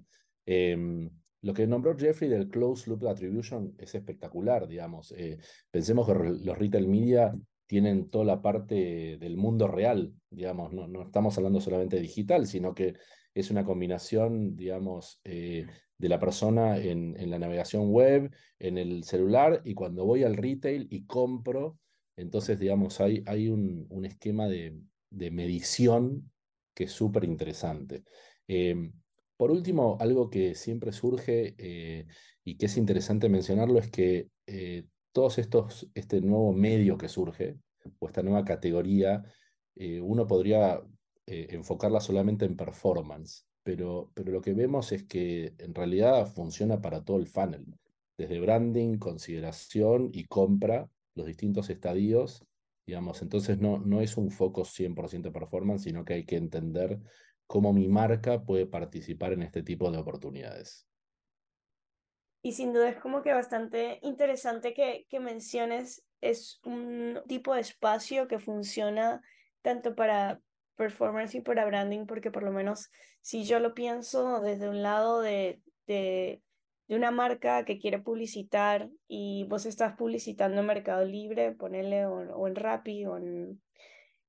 Em, 0.45 1.10
lo 1.41 1.53
que 1.53 1.67
nombró 1.67 1.97
Jeffrey 1.97 2.29
del 2.29 2.49
Closed 2.49 2.88
Loop 2.88 3.07
Attribution 3.07 3.75
es 3.77 3.95
espectacular, 3.95 4.67
digamos. 4.67 5.13
Eh, 5.17 5.38
pensemos 5.71 6.07
que 6.07 6.13
los 6.13 6.57
retail 6.57 6.88
media 6.88 7.33
tienen 7.67 8.10
toda 8.10 8.25
la 8.25 8.41
parte 8.41 9.17
del 9.19 9.38
mundo 9.38 9.67
real, 9.67 10.13
digamos, 10.29 10.73
no, 10.73 10.88
no 10.88 11.03
estamos 11.03 11.38
hablando 11.38 11.60
solamente 11.60 11.99
digital, 11.99 12.47
sino 12.47 12.73
que 12.73 12.95
es 13.33 13.51
una 13.51 13.65
combinación, 13.65 14.55
digamos, 14.55 15.19
eh, 15.23 15.67
de 15.97 16.10
la 16.10 16.19
persona 16.19 16.77
en, 16.77 17.29
la 17.29 17.39
navegación 17.39 17.91
web, 17.91 18.31
en 18.60 18.77
el 18.77 19.03
celular, 19.03 19.62
y 19.65 19.73
cuando 19.73 20.05
voy 20.05 20.23
al 20.23 20.38
retail 20.38 20.88
y 20.91 21.05
compro, 21.05 21.79
entonces, 22.15 22.60
digamos, 22.60 22.99
hay, 23.01 23.23
hay 23.27 23.49
un, 23.49 23.86
un 23.89 24.05
esquema 24.05 24.47
de, 24.47 24.79
de, 25.10 25.31
medición 25.31 26.31
que 26.73 26.86
es 26.86 26.91
súper 26.91 27.23
interesante. 27.23 28.03
Em, 28.47 28.91
por 29.38 29.51
último, 29.51 29.97
algo 29.99 30.29
que 30.29 30.55
siempre 30.55 30.91
surge 30.91 31.55
eh, 31.57 32.07
y 32.43 32.57
que 32.57 32.65
es 32.65 32.77
interesante 32.77 33.29
mencionarlo 33.29 33.79
es 33.79 33.89
que 33.91 34.29
eh, 34.47 34.86
todos 35.12 35.38
estos, 35.38 35.89
este 35.93 36.21
nuevo 36.21 36.53
medio 36.53 36.97
que 36.97 37.10
surge, 37.10 37.57
o 37.99 38.07
esta 38.07 38.23
nueva 38.23 38.43
categoría, 38.45 39.23
eh, 39.75 40.01
uno 40.01 40.27
podría 40.27 40.81
enfocarla 41.29 41.99
solamente 41.99 42.45
en 42.45 42.55
performance, 42.55 43.46
pero, 43.67 44.10
pero 44.13 44.32
lo 44.32 44.39
que 44.39 44.53
vemos 44.53 44.93
es 44.93 45.03
que 45.03 45.53
en 45.58 45.75
realidad 45.75 46.25
funciona 46.25 46.80
para 46.80 47.03
todo 47.03 47.17
el 47.17 47.27
funnel, 47.27 47.65
desde 48.17 48.39
branding, 48.39 48.97
consideración 48.97 50.10
y 50.13 50.23
compra, 50.23 50.89
los 51.15 51.25
distintos 51.25 51.69
estadios, 51.69 52.45
digamos, 52.86 53.21
entonces 53.21 53.60
no, 53.60 53.77
no 53.77 53.99
es 53.99 54.15
un 54.15 54.32
foco 54.32 54.63
100% 54.63 55.34
performance, 55.34 55.84
sino 55.84 56.06
que 56.06 56.13
hay 56.13 56.25
que 56.25 56.38
entender 56.38 56.97
cómo 57.45 57.73
mi 57.73 57.89
marca 57.89 58.45
puede 58.45 58.67
participar 58.67 59.34
en 59.34 59.41
este 59.41 59.63
tipo 59.63 59.91
de 59.91 59.97
oportunidades. 59.97 60.88
Y 62.41 62.53
sin 62.53 62.71
duda 62.71 62.88
es 62.88 63.01
como 63.01 63.21
que 63.21 63.34
bastante 63.34 63.99
interesante 64.01 64.73
que, 64.73 65.08
que 65.10 65.19
menciones, 65.19 66.06
es 66.21 66.62
un 66.63 67.19
tipo 67.27 67.53
de 67.53 67.60
espacio 67.60 68.30
que 68.30 68.39
funciona 68.39 69.21
tanto 69.62 69.93
para 69.93 70.41
performance 70.78 71.36
y 71.36 71.42
para 71.42 71.66
branding, 71.66 72.06
porque 72.06 72.32
por 72.32 72.44
lo 72.44 72.52
menos 72.52 72.90
si 73.22 73.44
yo 73.44 73.60
lo 73.60 73.74
pienso 73.74 74.40
desde 74.40 74.70
un 74.70 74.82
lado 74.82 75.20
de, 75.22 75.62
de, 75.88 76.42
de 76.88 76.96
una 76.96 77.12
marca 77.12 77.66
que 77.66 77.80
quiere 77.80 78.00
publicitar 78.00 78.90
y 79.08 79.46
vos 79.50 79.66
estás 79.66 79.96
publicitando 79.98 80.62
en 80.62 80.68
Mercado 80.68 81.04
Libre, 81.04 81.52
ponele 81.52 82.06
o, 82.06 82.13
o 82.13 82.48
en 82.48 82.56
Rappi 82.56 83.06
o 83.06 83.18
en 83.18 83.62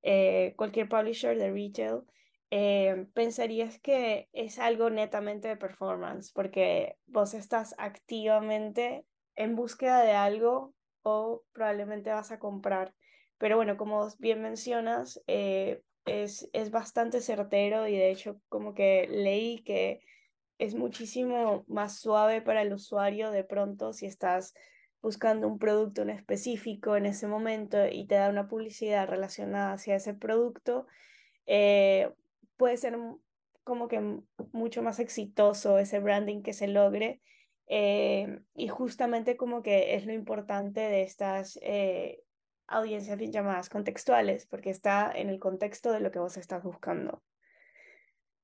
eh, 0.02 0.54
cualquier 0.56 0.88
publisher 0.88 1.38
de 1.38 1.52
retail, 1.52 2.02
eh, 2.50 3.06
pensarías 3.14 3.78
que 3.78 4.28
es 4.32 4.58
algo 4.58 4.90
netamente 4.90 5.48
de 5.48 5.56
performance, 5.56 6.32
porque 6.32 6.96
vos 7.06 7.34
estás 7.34 7.74
activamente 7.78 9.04
en 9.34 9.54
búsqueda 9.54 10.02
de 10.02 10.12
algo 10.12 10.74
o 11.02 11.42
probablemente 11.52 12.10
vas 12.10 12.32
a 12.32 12.38
comprar. 12.38 12.94
Pero 13.38 13.56
bueno, 13.56 13.76
como 13.76 14.08
bien 14.18 14.42
mencionas, 14.42 15.22
eh, 15.26 15.82
es, 16.08 16.48
es 16.52 16.70
bastante 16.70 17.20
certero 17.20 17.86
y 17.86 17.96
de 17.96 18.10
hecho 18.10 18.40
como 18.48 18.74
que 18.74 19.06
leí 19.10 19.62
que 19.62 20.00
es 20.58 20.74
muchísimo 20.74 21.64
más 21.68 21.98
suave 22.00 22.42
para 22.42 22.62
el 22.62 22.72
usuario 22.72 23.30
de 23.30 23.44
pronto 23.44 23.92
si 23.92 24.06
estás 24.06 24.54
buscando 25.00 25.46
un 25.46 25.58
producto 25.58 26.02
en 26.02 26.10
específico 26.10 26.96
en 26.96 27.06
ese 27.06 27.26
momento 27.26 27.78
y 27.86 28.06
te 28.06 28.16
da 28.16 28.28
una 28.28 28.48
publicidad 28.48 29.08
relacionada 29.08 29.72
hacia 29.72 29.96
ese 29.96 30.14
producto, 30.14 30.86
eh, 31.46 32.10
puede 32.56 32.76
ser 32.76 32.98
como 33.62 33.88
que 33.88 34.00
mucho 34.52 34.82
más 34.82 34.98
exitoso 34.98 35.78
ese 35.78 36.00
branding 36.00 36.42
que 36.42 36.52
se 36.52 36.68
logre. 36.68 37.20
Eh, 37.70 38.40
y 38.54 38.68
justamente 38.68 39.36
como 39.36 39.62
que 39.62 39.94
es 39.94 40.06
lo 40.06 40.14
importante 40.14 40.80
de 40.80 41.02
estas 41.02 41.58
eh, 41.60 42.22
audiencias 42.68 43.18
llamadas 43.18 43.68
contextuales, 43.68 44.46
porque 44.46 44.70
está 44.70 45.10
en 45.12 45.28
el 45.30 45.40
contexto 45.40 45.92
de 45.92 46.00
lo 46.00 46.10
que 46.10 46.18
vos 46.18 46.36
estás 46.36 46.62
buscando. 46.62 47.22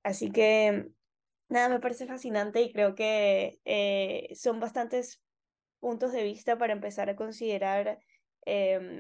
Así 0.03 0.31
que, 0.31 0.89
nada, 1.49 1.69
me 1.69 1.81
parece 1.81 2.07
fascinante 2.07 2.63
y 2.63 2.73
creo 2.73 2.95
que 2.95 3.61
eh, 3.65 4.29
son 4.35 4.61
bastantes 4.61 5.23
puntos 5.79 6.13
de 6.13 6.25
vista 6.25 6.59
para 6.59 6.73
empezar 6.73 7.11
a 7.11 7.17
considerar 7.17 7.99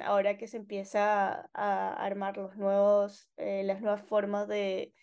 ahora 0.05 0.39
que 0.39 0.47
se 0.47 0.57
empieza 0.57 1.51
a 1.53 1.93
armar 1.95 2.37
los 2.39 2.57
nuevos, 2.57 3.29
las 3.37 3.83
nuevas 3.83 4.03
formas 4.03 4.49
de, 4.49 4.95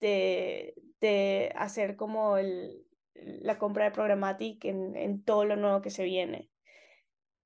de, 0.00 1.52
hacer 1.54 1.96
como 1.96 2.36
el, 2.36 2.84
la 3.14 3.58
compra 3.58 3.84
de 3.84 3.90
Programmatic 3.90 4.64
en, 4.64 5.22
todo 5.22 5.44
lo 5.44 5.56
nuevo 5.56 5.82
que 5.82 5.90
se 5.90 6.04
viene. 6.04 6.50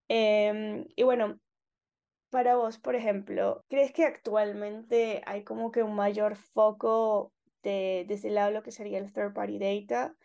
Eh, 0.09 0.87
y 0.97 1.03
bueno, 1.03 1.41
para 2.35 2.57
vos, 2.57 2.79
por 2.79 2.97
ejemplo, 2.97 3.63
¿crees 3.69 3.93
que 3.93 4.03
actualmente 4.03 5.23
hay 5.25 5.45
como 5.45 5.71
que 5.71 5.85
un 5.85 5.95
mayor 5.95 6.35
foco 6.35 7.33
de, 7.63 8.05
de 8.09 8.15
ese 8.15 8.29
lado 8.29 8.51
lo 8.51 8.65
que 8.65 8.73
sería 8.73 8.99
el 8.99 9.13
third 9.13 9.33
party 9.35 9.61
data? 9.61 10.17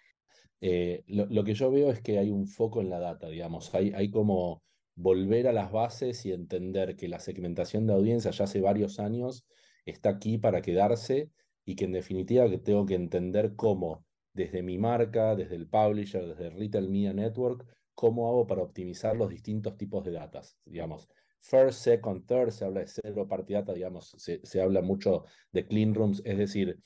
Eh, 0.59 1.03
lo, 1.05 1.43
que 1.43 1.53
yo 1.53 1.69
veo 1.69 1.91
es 1.91 2.01
que 2.01 2.17
hay 2.17 2.31
un 2.31 2.47
foco 2.47 2.81
en 2.81 2.89
la 2.89 2.97
data, 2.97 3.29
digamos, 3.29 3.71
hay, 3.75 4.09
como 4.09 4.63
volver 4.95 5.47
a 5.47 5.53
las 5.53 5.71
bases 5.71 6.25
y 6.25 6.31
entender 6.31 6.95
que 6.95 7.07
la 7.07 7.19
segmentación 7.19 7.85
de 7.85 7.93
audiencia 7.93 8.31
ya 8.31 8.45
hace 8.45 8.59
varios 8.59 8.99
años 8.99 9.45
está 9.85 10.09
aquí 10.09 10.39
para 10.39 10.63
quedarse 10.63 11.29
y 11.63 11.75
que 11.75 11.85
en 11.85 11.91
definitiva 11.91 12.47
tengo 12.63 12.87
que 12.87 12.95
entender 12.95 13.55
cómo 13.55 14.03
desde 14.33 14.63
mi 14.63 14.79
marca, 14.79 15.35
desde 15.35 15.57
el 15.57 15.67
publisher, 15.67 16.25
desde 16.25 16.47
el 16.47 16.57
Retail 16.57 16.89
Media 16.89 17.13
Network, 17.13 17.67
cómo 17.93 18.29
hago 18.29 18.47
para 18.47 18.63
optimizar 18.63 19.15
los 19.15 19.29
distintos 19.29 19.77
tipos 19.77 20.03
de 20.03 20.13
datas, 20.13 20.57
digamos. 20.65 21.07
First, 21.41 21.81
second, 21.83 22.25
third, 22.25 22.51
se 22.51 22.65
habla 22.65 22.81
de 22.81 22.87
cero 22.87 23.27
party 23.27 23.53
data, 23.53 23.73
digamos, 23.73 24.13
se, 24.17 24.39
se 24.43 24.61
habla 24.61 24.81
mucho 24.81 25.25
de 25.51 25.65
clean 25.65 25.93
rooms, 25.95 26.21
es 26.25 26.37
decir, 26.37 26.79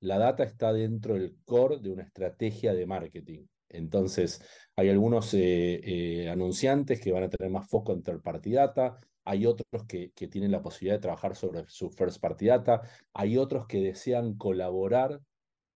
la 0.00 0.18
data 0.18 0.44
está 0.44 0.72
dentro 0.72 1.14
del 1.14 1.36
core 1.44 1.78
de 1.78 1.90
una 1.90 2.02
estrategia 2.02 2.74
de 2.74 2.86
marketing. 2.86 3.46
Entonces, 3.68 4.40
hay 4.76 4.88
algunos 4.88 5.32
eh, 5.34 5.80
eh, 5.82 6.28
anunciantes 6.28 7.00
que 7.00 7.12
van 7.12 7.24
a 7.24 7.28
tener 7.28 7.50
más 7.50 7.68
foco 7.68 7.92
en 7.92 8.02
third 8.02 8.22
party 8.22 8.52
data, 8.52 8.98
hay 9.24 9.44
otros 9.44 9.84
que, 9.88 10.12
que, 10.12 10.28
tienen 10.28 10.52
la 10.52 10.62
posibilidad 10.62 10.96
de 10.96 11.02
trabajar 11.02 11.34
sobre 11.34 11.64
su 11.66 11.90
first 11.90 12.20
party 12.20 12.46
data, 12.46 12.82
hay 13.12 13.36
otros 13.38 13.66
que 13.66 13.80
desean 13.80 14.34
colaborar 14.36 15.20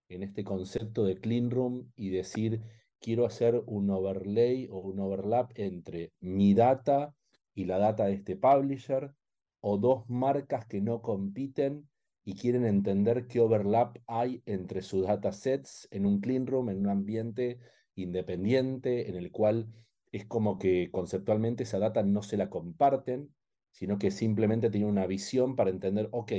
en 0.08 0.22
este 0.22 0.44
concepto 0.44 1.04
de 1.04 1.16
clean 1.16 1.50
room 1.50 1.90
y 1.96 2.10
decir, 2.10 2.62
quiero 3.00 3.26
hacer 3.26 3.60
un 3.66 3.90
overlay 3.90 4.68
o 4.70 4.78
un 4.78 5.00
overlap 5.00 5.50
entre 5.56 6.12
mi 6.20 6.54
data 6.54 7.14
y 7.54 7.64
la 7.64 7.78
data 7.78 8.06
de 8.06 8.14
este 8.14 8.36
publisher, 8.36 9.14
o 9.60 9.78
dos 9.78 10.08
marcas 10.08 10.66
que 10.66 10.80
no 10.80 11.02
compiten 11.02 11.88
y 12.24 12.34
quieren 12.34 12.64
entender 12.64 13.26
qué 13.26 13.40
overlap 13.40 13.96
hay 14.06 14.42
entre 14.46 14.82
sus 14.82 15.06
datasets 15.06 15.88
en 15.90 16.06
un 16.06 16.20
clean 16.20 16.46
room, 16.46 16.70
en 16.70 16.78
un 16.78 16.88
ambiente 16.88 17.58
independiente, 17.94 19.08
en 19.08 19.16
el 19.16 19.30
cual 19.30 19.68
es 20.12 20.26
como 20.26 20.58
que 20.58 20.90
conceptualmente 20.90 21.62
esa 21.64 21.78
data 21.78 22.02
no 22.02 22.22
se 22.22 22.36
la 22.36 22.50
comparten, 22.50 23.34
sino 23.70 23.98
que 23.98 24.10
simplemente 24.10 24.70
tienen 24.70 24.90
una 24.90 25.06
visión 25.06 25.56
para 25.56 25.70
entender, 25.70 26.08
ok, 26.12 26.32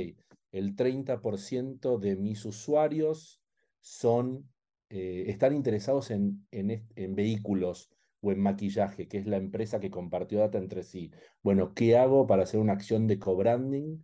el 0.52 0.76
30% 0.76 1.98
de 1.98 2.16
mis 2.16 2.44
usuarios 2.44 3.40
son, 3.80 4.50
eh, 4.90 5.24
están 5.28 5.54
interesados 5.54 6.10
en, 6.10 6.46
en, 6.50 6.86
en 6.94 7.14
vehículos 7.14 7.90
o 8.22 8.32
en 8.32 8.40
maquillaje, 8.40 9.08
que 9.08 9.18
es 9.18 9.26
la 9.26 9.36
empresa 9.36 9.80
que 9.80 9.90
compartió 9.90 10.40
data 10.40 10.58
entre 10.58 10.82
sí. 10.84 11.12
Bueno, 11.42 11.74
¿qué 11.74 11.96
hago 11.98 12.26
para 12.26 12.44
hacer 12.44 12.60
una 12.60 12.72
acción 12.74 13.06
de 13.08 13.18
co-branding 13.18 13.98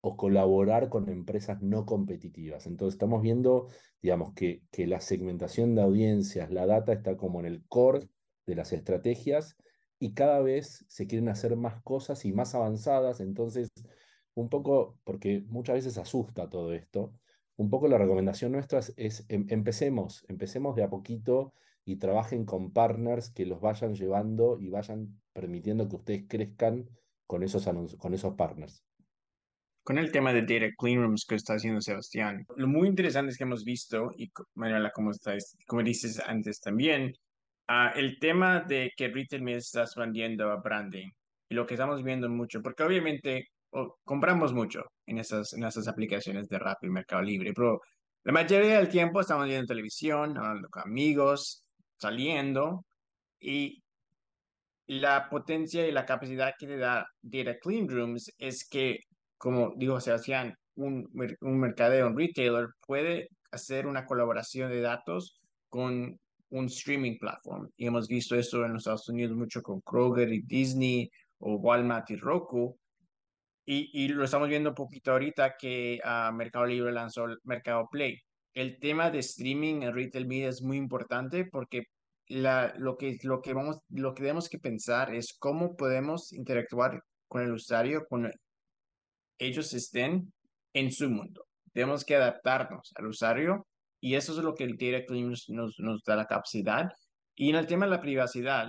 o 0.00 0.16
colaborar 0.16 0.88
con 0.88 1.08
empresas 1.10 1.60
no 1.62 1.84
competitivas? 1.86 2.66
Entonces 2.66 2.94
estamos 2.94 3.22
viendo, 3.22 3.68
digamos, 4.00 4.34
que, 4.34 4.62
que 4.70 4.86
la 4.86 5.00
segmentación 5.00 5.74
de 5.74 5.82
audiencias, 5.82 6.50
la 6.50 6.66
data 6.66 6.92
está 6.92 7.16
como 7.16 7.40
en 7.40 7.46
el 7.46 7.66
core 7.66 8.08
de 8.46 8.54
las 8.54 8.72
estrategias 8.72 9.56
y 9.98 10.14
cada 10.14 10.40
vez 10.40 10.84
se 10.88 11.06
quieren 11.06 11.28
hacer 11.28 11.56
más 11.56 11.82
cosas 11.82 12.24
y 12.24 12.32
más 12.32 12.54
avanzadas. 12.54 13.20
Entonces, 13.20 13.70
un 14.34 14.48
poco, 14.48 14.98
porque 15.04 15.42
muchas 15.48 15.76
veces 15.76 15.98
asusta 15.98 16.48
todo 16.48 16.72
esto, 16.74 17.12
un 17.56 17.70
poco 17.70 17.88
la 17.88 17.98
recomendación 17.98 18.52
nuestra 18.52 18.80
es, 18.96 19.24
em, 19.28 19.46
empecemos, 19.48 20.24
empecemos 20.28 20.74
de 20.76 20.82
a 20.82 20.90
poquito 20.90 21.54
y 21.84 21.96
trabajen 21.96 22.44
con 22.44 22.72
partners 22.72 23.30
que 23.30 23.46
los 23.46 23.60
vayan 23.60 23.94
llevando 23.94 24.58
y 24.58 24.70
vayan 24.70 25.20
permitiendo 25.32 25.88
que 25.88 25.96
ustedes 25.96 26.24
crezcan 26.28 26.88
con 27.26 27.42
esos, 27.42 27.68
con 27.98 28.14
esos 28.14 28.34
partners. 28.34 28.84
Con 29.82 29.98
el 29.98 30.10
tema 30.10 30.32
de 30.32 30.42
Data 30.42 30.72
Clean 30.78 31.00
Rooms 31.00 31.26
que 31.26 31.34
está 31.34 31.54
haciendo 31.54 31.80
Sebastián, 31.80 32.46
lo 32.56 32.66
muy 32.66 32.88
interesante 32.88 33.32
es 33.32 33.38
que 33.38 33.44
hemos 33.44 33.64
visto, 33.64 34.12
y 34.16 34.30
Manuela, 34.54 34.90
como, 34.90 35.10
estás, 35.10 35.56
como 35.66 35.82
dices 35.82 36.20
antes 36.26 36.60
también, 36.60 37.12
uh, 37.68 37.96
el 37.98 38.18
tema 38.18 38.60
de 38.60 38.92
que 38.96 39.08
retail 39.08 39.42
me 39.42 39.56
está 39.56 39.82
expandiendo 39.82 40.50
a 40.50 40.56
branding 40.56 41.10
y 41.50 41.54
lo 41.54 41.66
que 41.66 41.74
estamos 41.74 42.02
viendo 42.02 42.30
mucho, 42.30 42.62
porque 42.62 42.82
obviamente 42.82 43.48
compramos 44.04 44.54
mucho 44.54 44.84
en 45.04 45.18
esas, 45.18 45.52
en 45.52 45.64
esas 45.64 45.88
aplicaciones 45.88 46.48
de 46.48 46.58
Rappi 46.58 46.86
y 46.86 46.90
Mercado 46.90 47.22
Libre, 47.22 47.52
pero 47.52 47.80
la 48.22 48.32
mayoría 48.32 48.78
del 48.78 48.88
tiempo 48.88 49.20
estamos 49.20 49.46
viendo 49.46 49.66
televisión, 49.66 50.38
hablando 50.38 50.68
con 50.70 50.84
amigos, 50.84 51.63
saliendo, 52.04 52.84
y 53.40 53.82
la 54.86 55.28
potencia 55.30 55.86
y 55.86 55.92
la 55.92 56.04
capacidad 56.04 56.52
que 56.58 56.66
te 56.66 56.76
da 56.76 57.06
Data 57.22 57.58
Clean 57.58 57.88
Rooms 57.88 58.30
es 58.38 58.68
que, 58.68 58.98
como 59.38 59.72
digo 59.76 60.00
Sebastián, 60.00 60.54
un, 60.76 61.08
un 61.40 61.58
mercadeo, 61.58 62.06
un 62.06 62.18
retailer 62.18 62.68
puede 62.86 63.28
hacer 63.52 63.86
una 63.86 64.04
colaboración 64.04 64.70
de 64.70 64.80
datos 64.80 65.40
con 65.68 66.18
un 66.50 66.66
streaming 66.66 67.18
platform. 67.18 67.68
Y 67.76 67.86
hemos 67.86 68.06
visto 68.08 68.36
eso 68.36 68.64
en 68.64 68.74
los 68.74 68.82
Estados 68.82 69.08
Unidos 69.08 69.36
mucho 69.36 69.62
con 69.62 69.80
Kroger 69.80 70.32
y 70.32 70.42
Disney 70.42 71.10
o 71.38 71.56
Walmart 71.56 72.10
y 72.10 72.16
Roku, 72.16 72.76
y, 73.66 74.08
lo 74.08 74.24
estamos 74.24 74.48
viendo 74.48 74.70
un 74.70 74.74
poquito 74.74 75.12
ahorita 75.12 75.56
que 75.58 75.98
uh, 76.04 76.32
Mercado 76.34 76.66
Libre 76.66 76.92
lanzó 76.92 77.24
el 77.24 77.38
Mercado 77.44 77.88
Play. 77.90 78.18
El 78.52 78.78
tema 78.78 79.10
de 79.10 79.20
streaming 79.20 79.82
en 79.82 79.94
retail 79.94 80.26
media 80.26 80.48
es 80.50 80.62
muy 80.62 80.76
importante 80.76 81.46
porque 81.46 81.84
la, 82.28 82.74
lo, 82.78 82.96
que, 82.96 83.18
lo, 83.22 83.40
que 83.40 83.52
vamos, 83.52 83.78
lo 83.88 84.14
que 84.14 84.22
tenemos 84.22 84.48
que 84.48 84.58
pensar 84.58 85.14
es 85.14 85.36
cómo 85.38 85.76
podemos 85.76 86.32
interactuar 86.32 87.02
con 87.28 87.42
el 87.42 87.52
usuario 87.52 88.04
cuando 88.08 88.30
ellos 89.38 89.72
estén 89.74 90.32
en 90.72 90.92
su 90.92 91.10
mundo. 91.10 91.46
Tenemos 91.72 92.04
que 92.04 92.16
adaptarnos 92.16 92.92
al 92.96 93.06
usuario 93.06 93.66
y 94.00 94.14
eso 94.14 94.32
es 94.32 94.44
lo 94.44 94.54
que 94.54 94.64
el 94.64 94.76
Data 94.76 95.04
Clean 95.06 95.30
nos, 95.48 95.78
nos 95.78 96.02
da 96.04 96.16
la 96.16 96.26
capacidad. 96.26 96.88
Y 97.34 97.50
en 97.50 97.56
el 97.56 97.66
tema 97.66 97.86
de 97.86 97.92
la 97.92 98.00
privacidad, 98.00 98.68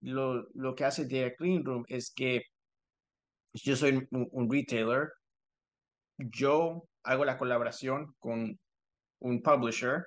lo, 0.00 0.48
lo 0.54 0.74
que 0.74 0.84
hace 0.84 1.06
Data 1.06 1.34
Clean 1.36 1.64
Room 1.64 1.84
es 1.88 2.12
que 2.14 2.42
yo 3.54 3.76
soy 3.76 4.08
un, 4.10 4.50
retailer, 4.50 5.10
yo 6.18 6.84
hago 7.02 7.24
la 7.24 7.36
colaboración 7.36 8.14
con 8.18 8.58
un 9.20 9.42
publisher 9.42 10.06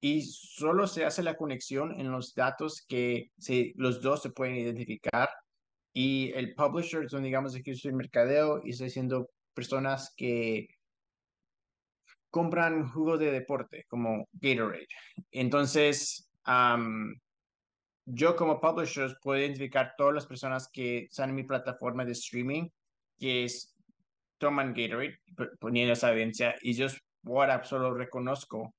y 0.00 0.22
solo 0.22 0.86
se 0.86 1.04
hace 1.04 1.22
la 1.22 1.36
conexión 1.36 1.98
en 1.98 2.10
los 2.10 2.34
datos 2.34 2.84
que 2.86 3.30
se, 3.38 3.72
los 3.76 4.02
dos 4.02 4.22
se 4.22 4.30
pueden 4.30 4.56
identificar 4.56 5.28
y 5.92 6.32
el 6.34 6.54
publisher 6.54 7.08
son 7.08 7.22
digamos 7.22 7.54
yo 7.54 7.74
soy 7.74 7.92
mercadeo 7.92 8.60
y 8.64 8.70
estoy 8.70 8.88
haciendo 8.88 9.30
personas 9.54 10.12
que 10.16 10.68
compran 12.30 12.86
jugo 12.90 13.16
de 13.16 13.32
deporte 13.32 13.86
como 13.88 14.28
Gatorade. 14.34 14.88
Entonces, 15.30 16.28
yo 18.04 18.36
como 18.36 18.60
publisher 18.60 19.16
puedo 19.22 19.40
identificar 19.40 19.94
todas 19.96 20.14
las 20.14 20.26
personas 20.26 20.68
que 20.70 21.04
están 21.04 21.30
en 21.30 21.36
mi 21.36 21.44
plataforma 21.44 22.04
de 22.04 22.12
streaming 22.12 22.68
que 23.18 23.44
es 23.44 23.74
toman 24.36 24.74
Gatorade, 24.74 25.18
poniendo 25.58 25.94
esa 25.94 26.12
evidencia, 26.12 26.54
y 26.60 26.74
yo 26.74 26.88
WhatsApp 27.24 27.64
solo 27.64 27.94
reconozco 27.94 28.74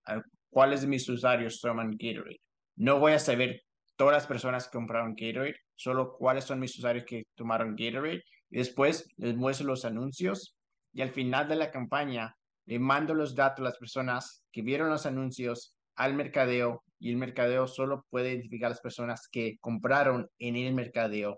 cuáles 0.58 0.82
de 0.82 0.88
mis 0.88 1.08
usuarios 1.08 1.62
toman 1.62 1.92
Gatorade. 1.92 2.42
No 2.78 3.00
voy 3.00 3.12
a 3.12 3.20
saber 3.20 3.62
todas 3.96 4.14
las 4.14 4.26
personas 4.26 4.66
que 4.66 4.72
compraron 4.72 5.14
Gatorade, 5.16 5.56
solo 5.76 6.16
cuáles 6.18 6.46
son 6.46 6.60
mis 6.60 6.76
usuarios 6.76 7.06
que 7.06 7.26
tomaron 7.36 7.76
Gatorade, 7.76 8.24
y 8.50 8.58
después 8.58 9.08
les 9.18 9.36
muestro 9.36 9.68
los 9.68 9.86
anuncios, 9.86 10.58
y 10.94 11.04
al 11.04 11.12
final 11.12 11.48
de 11.48 11.58
la 11.58 11.70
campaña 11.70 12.36
le 12.66 12.80
mando 12.80 13.14
los 13.14 13.36
datos 13.36 13.60
a 13.60 13.70
las 13.70 13.78
personas 13.78 14.44
que 14.52 14.64
vieron 14.64 14.90
los 14.90 15.06
anuncios 15.06 15.76
al 15.96 16.16
mercadeo, 16.16 16.84
y 16.98 17.12
el 17.12 17.18
mercadeo 17.18 17.68
solo 17.68 18.08
puede 18.10 18.32
identificar 18.32 18.66
a 18.66 18.70
las 18.72 18.82
personas 18.82 19.28
que 19.32 19.58
compraron 19.62 20.28
en 20.40 20.56
el 20.56 20.74
mercadeo 20.74 21.38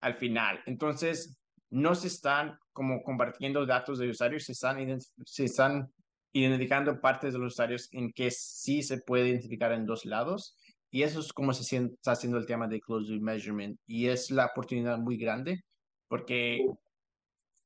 al 0.00 0.14
final. 0.16 0.60
Entonces, 0.66 1.38
no 1.70 1.94
se 1.94 2.08
están 2.08 2.58
como 2.72 3.04
compartiendo 3.04 3.64
datos 3.66 4.00
de 4.00 4.08
usuarios, 4.08 4.46
se 4.46 4.50
están, 4.50 4.98
se 5.24 5.44
están 5.44 5.92
identificando 6.32 7.00
partes 7.00 7.32
de 7.32 7.38
los 7.38 7.54
usuarios 7.54 7.88
en 7.92 8.12
que 8.12 8.30
sí 8.30 8.82
se 8.82 8.98
puede 8.98 9.28
identificar 9.28 9.72
en 9.72 9.86
dos 9.86 10.04
lados. 10.04 10.56
Y 10.90 11.02
eso 11.02 11.20
es 11.20 11.32
como 11.32 11.52
se 11.52 11.62
está 11.76 12.12
haciendo 12.12 12.38
el 12.38 12.46
tema 12.46 12.68
de 12.68 12.80
closed 12.80 13.20
measurement. 13.20 13.78
Y 13.86 14.08
es 14.08 14.30
la 14.30 14.46
oportunidad 14.46 14.98
muy 14.98 15.16
grande 15.16 15.62
porque 16.08 16.66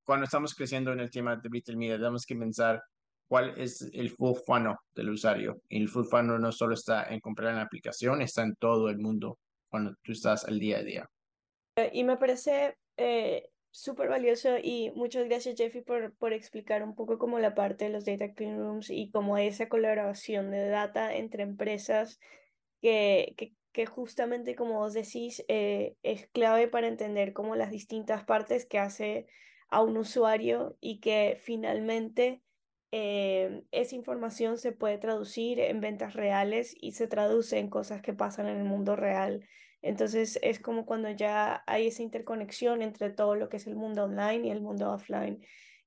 cuando 0.04 0.24
estamos 0.24 0.54
creciendo 0.54 0.92
en 0.92 1.00
el 1.00 1.10
tema 1.10 1.34
de 1.34 1.48
retail 1.50 1.76
media, 1.76 1.96
tenemos 1.96 2.24
que 2.24 2.36
pensar 2.36 2.80
cuál 3.28 3.58
es 3.58 3.82
el 3.92 4.10
full 4.10 4.36
funnel 4.46 4.76
del 4.94 5.10
usuario. 5.10 5.60
Y 5.68 5.82
el 5.82 5.88
full 5.88 6.04
funnel 6.04 6.40
no 6.40 6.52
solo 6.52 6.74
está 6.74 7.12
en 7.12 7.18
comprar 7.18 7.50
en 7.50 7.56
la 7.56 7.62
aplicación, 7.62 8.22
está 8.22 8.42
en 8.42 8.54
todo 8.54 8.88
el 8.88 8.98
mundo 8.98 9.40
cuando 9.68 9.94
tú 10.02 10.12
estás 10.12 10.44
al 10.44 10.60
día 10.60 10.78
a 10.78 10.82
día. 10.82 11.10
Y 11.92 12.04
me 12.04 12.16
parece 12.16 12.76
eh, 12.96 13.48
súper 13.76 14.08
valioso 14.08 14.56
y 14.56 14.90
muchas 14.94 15.26
gracias 15.26 15.56
Jeffy 15.58 15.82
por, 15.82 16.14
por 16.14 16.32
explicar 16.32 16.82
un 16.82 16.94
poco 16.94 17.18
como 17.18 17.38
la 17.38 17.54
parte 17.54 17.84
de 17.84 17.90
los 17.90 18.06
data 18.06 18.32
clean 18.32 18.56
rooms 18.56 18.88
y 18.88 19.10
como 19.10 19.36
esa 19.36 19.68
colaboración 19.68 20.50
de 20.50 20.66
data 20.70 21.14
entre 21.14 21.42
empresas 21.42 22.18
que, 22.80 23.34
que, 23.36 23.52
que 23.72 23.84
justamente 23.84 24.54
como 24.54 24.78
vos 24.78 24.94
decís 24.94 25.44
eh, 25.48 25.94
es 26.02 26.26
clave 26.28 26.68
para 26.68 26.88
entender 26.88 27.34
como 27.34 27.54
las 27.54 27.70
distintas 27.70 28.24
partes 28.24 28.64
que 28.64 28.78
hace 28.78 29.26
a 29.68 29.82
un 29.82 29.98
usuario 29.98 30.78
y 30.80 31.00
que 31.00 31.36
finalmente 31.42 32.40
eh, 32.92 33.62
esa 33.72 33.94
información 33.94 34.56
se 34.56 34.72
puede 34.72 34.96
traducir 34.96 35.60
en 35.60 35.82
ventas 35.82 36.14
reales 36.14 36.74
y 36.80 36.92
se 36.92 37.08
traduce 37.08 37.58
en 37.58 37.68
cosas 37.68 38.00
que 38.00 38.14
pasan 38.14 38.48
en 38.48 38.56
el 38.56 38.64
mundo 38.64 38.96
real. 38.96 39.46
Entonces 39.86 40.38
es 40.42 40.58
como 40.58 40.84
cuando 40.84 41.10
ya 41.10 41.62
hay 41.66 41.86
esa 41.86 42.02
interconexión 42.02 42.82
entre 42.82 43.10
todo 43.10 43.36
lo 43.36 43.48
que 43.48 43.58
es 43.58 43.68
el 43.68 43.76
mundo 43.76 44.04
online 44.04 44.48
y 44.48 44.50
el 44.50 44.60
mundo 44.60 44.92
offline, 44.92 45.46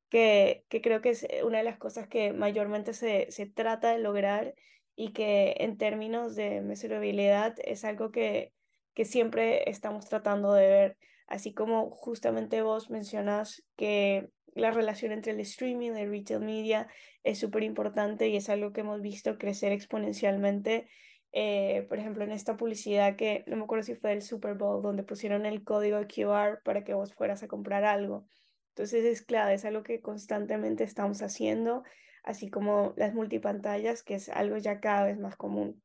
que, 0.09 0.63
que 0.69 0.81
creo 0.81 1.01
que 1.01 1.09
es 1.09 1.23
eh, 1.23 1.43
una 1.43 1.57
de 1.57 1.65
las 1.65 1.77
cosas 1.77 2.07
que 2.07 2.31
mayormente 2.31 2.93
se, 2.93 3.29
se 3.29 3.45
trata 3.45 3.91
de 3.91 3.99
lograr 3.99 4.55
y 4.95 5.11
que 5.11 5.55
en 5.59 5.77
términos 5.77 6.35
de 6.35 6.61
mesurabilidad 6.61 7.55
es 7.65 7.83
algo 7.83 8.09
que, 8.11 8.53
que 8.93 9.03
siempre 9.03 9.69
estamos 9.69 10.07
tratando 10.07 10.53
de 10.53 10.67
ver, 10.67 10.97
así 11.27 11.53
como 11.53 11.91
justamente 11.91 12.61
vos 12.61 12.89
mencionas 12.89 13.63
que 13.75 14.29
la 14.55 14.71
relación 14.71 15.11
entre 15.11 15.33
el 15.33 15.41
streaming 15.41 15.91
y 15.91 16.01
el 16.01 16.09
retail 16.09 16.39
media 16.39 16.87
es 17.23 17.37
súper 17.37 17.63
importante 17.63 18.29
y 18.29 18.37
es 18.37 18.49
algo 18.49 18.71
que 18.71 18.81
hemos 18.81 19.01
visto 19.01 19.37
crecer 19.37 19.73
exponencialmente 19.73 20.87
eh, 21.31 21.85
por 21.89 21.99
ejemplo, 21.99 22.23
en 22.23 22.31
esta 22.31 22.57
publicidad 22.57 23.15
que 23.15 23.43
no 23.47 23.55
me 23.57 23.63
acuerdo 23.63 23.83
si 23.83 23.95
fue 23.95 24.11
del 24.11 24.21
Super 24.21 24.55
Bowl, 24.55 24.81
donde 24.81 25.03
pusieron 25.03 25.45
el 25.45 25.63
código 25.63 25.99
QR 26.07 26.61
para 26.63 26.83
que 26.83 26.93
vos 26.93 27.13
fueras 27.13 27.43
a 27.43 27.47
comprar 27.47 27.83
algo. 27.85 28.25
Entonces 28.69 29.05
es 29.05 29.21
clave, 29.21 29.53
es 29.55 29.65
algo 29.65 29.83
que 29.83 30.01
constantemente 30.01 30.83
estamos 30.83 31.21
haciendo, 31.21 31.83
así 32.23 32.49
como 32.49 32.93
las 32.97 33.13
multipantallas, 33.13 34.03
que 34.03 34.15
es 34.15 34.29
algo 34.29 34.57
ya 34.57 34.79
cada 34.79 35.05
vez 35.05 35.19
más 35.19 35.35
común. 35.35 35.83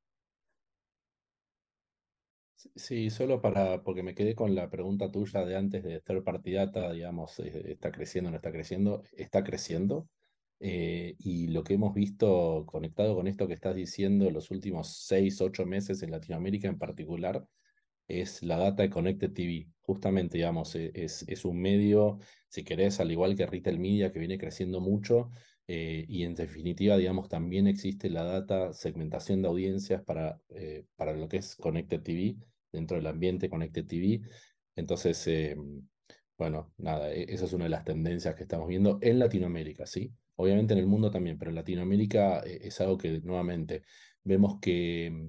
Sí, 2.76 3.10
solo 3.10 3.40
para, 3.40 3.82
porque 3.82 4.02
me 4.02 4.14
quedé 4.14 4.34
con 4.34 4.54
la 4.54 4.70
pregunta 4.70 5.10
tuya 5.10 5.44
de 5.44 5.56
antes 5.56 5.82
de 5.84 6.00
third 6.00 6.24
party 6.24 6.52
data, 6.52 6.92
digamos, 6.92 7.38
eh, 7.40 7.72
está 7.72 7.92
creciendo, 7.92 8.30
no 8.30 8.36
está 8.36 8.52
creciendo, 8.52 9.02
está 9.12 9.44
creciendo. 9.44 10.08
Eh, 10.60 11.16
y 11.18 11.48
lo 11.48 11.64
que 11.64 11.74
hemos 11.74 11.94
visto 11.94 12.64
conectado 12.66 13.14
con 13.14 13.26
esto 13.26 13.46
que 13.46 13.54
estás 13.54 13.74
diciendo 13.74 14.30
los 14.30 14.50
últimos 14.50 14.96
seis, 15.06 15.40
ocho 15.40 15.66
meses 15.66 16.02
en 16.02 16.10
Latinoamérica 16.10 16.68
en 16.68 16.78
particular, 16.78 17.46
es 18.08 18.42
la 18.42 18.58
data 18.58 18.82
de 18.82 18.90
Connected 18.90 19.32
TV. 19.32 19.68
Justamente, 19.80 20.38
digamos, 20.38 20.74
e, 20.76 20.90
es, 20.94 21.24
es 21.28 21.44
un 21.44 21.60
medio, 21.60 22.18
si 22.48 22.64
querés, 22.64 23.00
al 23.00 23.10
igual 23.10 23.36
que 23.36 23.46
Retail 23.46 23.78
Media, 23.78 24.12
que 24.12 24.18
viene 24.18 24.38
creciendo 24.38 24.80
mucho, 24.80 25.30
eh, 25.66 26.04
y 26.08 26.24
en 26.24 26.34
definitiva, 26.34 26.96
digamos, 26.96 27.28
también 27.28 27.66
existe 27.66 28.10
la 28.10 28.24
data, 28.24 28.72
segmentación 28.72 29.42
de 29.42 29.48
audiencias 29.48 30.02
para, 30.02 30.40
eh, 30.50 30.84
para 30.96 31.14
lo 31.14 31.28
que 31.28 31.38
es 31.38 31.56
Connected 31.56 32.02
TV, 32.02 32.36
dentro 32.72 32.96
del 32.96 33.06
ambiente 33.06 33.48
Connected 33.48 33.86
TV. 33.86 34.20
Entonces, 34.76 35.26
bueno, 36.36 36.72
nada, 36.78 37.12
e, 37.12 37.32
esa 37.32 37.44
es 37.46 37.52
una 37.52 37.64
de 37.64 37.70
las 37.70 37.84
tendencias 37.84 38.34
que 38.34 38.42
estamos 38.42 38.68
viendo 38.68 38.98
en 39.00 39.18
Latinoamérica, 39.18 39.86
¿sí? 39.86 40.12
Obviamente 40.36 40.74
en 40.74 40.80
el 40.80 40.86
mundo 40.86 41.10
también, 41.10 41.38
pero 41.38 41.50
en 41.50 41.56
Latinoamérica 41.56 42.40
eh, 42.40 42.60
es 42.62 42.80
algo 42.80 42.98
que 42.98 43.20
nuevamente 43.20 43.82
vemos 44.24 44.58
que, 44.60 45.10
mm, 45.12 45.28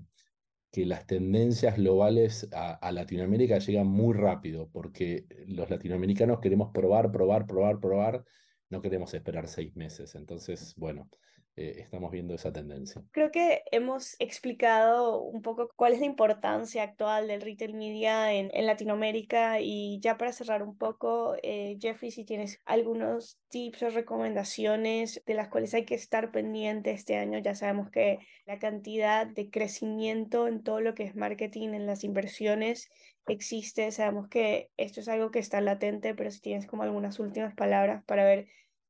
que 0.72 0.86
las 0.86 1.08
tendencias 1.08 1.78
globales 1.78 2.50
a, 2.52 2.92
Latinoamérica 2.92 3.60
llegan 3.60 3.88
muy 3.88 4.14
rápido, 4.14 4.70
porque 4.74 5.26
los 5.48 5.70
latinoamericanos 5.70 6.42
queremos 6.42 6.72
probar, 6.74 7.12
probar, 7.12 7.46
probar, 7.48 7.80
probar, 7.80 8.26
no 8.70 8.82
queremos 8.82 9.14
esperar 9.14 9.48
seis 9.48 9.76
meses. 9.76 10.16
Entonces, 10.16 10.74
bueno, 10.78 11.10
eh, 11.58 11.76
estamos 11.78 12.12
viendo 12.12 12.34
esa 12.34 12.52
tendencia. 12.52 13.02
Creo 13.12 13.32
que 13.32 13.64
hemos 13.72 14.18
explicado 14.20 15.22
un 15.22 15.42
poco 15.42 15.72
cuál 15.78 15.94
es 15.94 16.02
la 16.02 16.06
importancia 16.06 16.84
actual 16.84 17.28
del 17.28 17.42
retail 17.42 17.74
media 17.74 18.34
en, 18.34 18.50
en 18.54 18.66
Latinoamérica 18.66 19.62
y 19.62 20.02
ya 20.02 20.18
para 20.18 20.34
cerrar 20.34 20.64
un 20.64 20.78
poco, 20.78 21.38
eh, 21.44 21.78
Jeffrey, 21.80 22.12
si 22.12 22.26
tienes 22.26 22.60
algunos 22.66 23.40
tips 23.48 23.84
o 23.84 23.90
recomendaciones 23.90 25.24
de 25.26 25.34
las 25.34 25.48
cuales 25.48 25.74
hay 25.74 25.86
que 25.86 25.96
estar 25.96 26.30
pendiente 26.32 26.92
este 26.92 27.16
año, 27.16 27.40
ya 27.40 27.56
sabemos 27.56 27.90
que 27.90 28.20
la 28.46 28.60
cantidad 28.60 29.26
de 29.26 29.50
crecimiento 29.50 30.50
en 30.50 30.62
todo 30.62 30.82
lo 30.82 30.94
que 30.94 31.04
es 31.04 31.16
marketing, 31.16 31.70
en 31.70 31.86
las 31.86 32.04
inversiones, 32.04 32.90
existe, 33.28 33.92
sabemos 33.92 34.28
que 34.28 34.72
esto 34.78 35.00
es 35.00 35.08
algo 35.08 35.32
que 35.32 35.40
está 35.40 35.62
latente, 35.62 36.14
pero 36.16 36.32
si 36.32 36.42
tienes 36.42 36.68
como 36.68 36.84
algunas 36.84 37.20
últimas 37.20 37.56
palabras 37.56 38.04
para 38.06 38.24
ver 38.24 38.48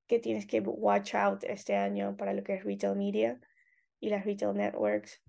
que 0.08 0.20
tienes 0.20 0.46
que 0.46 0.60
watch 0.60 1.16
out 1.16 1.44
este 1.44 1.76
año 1.76 2.16
para 2.18 2.34
lo 2.34 2.44
que 2.44 2.56
es 2.56 2.64
retail 2.64 2.96
media 2.96 3.40
y 4.00 4.10
las 4.10 4.26
retail 4.26 4.56
networks? 4.56 5.22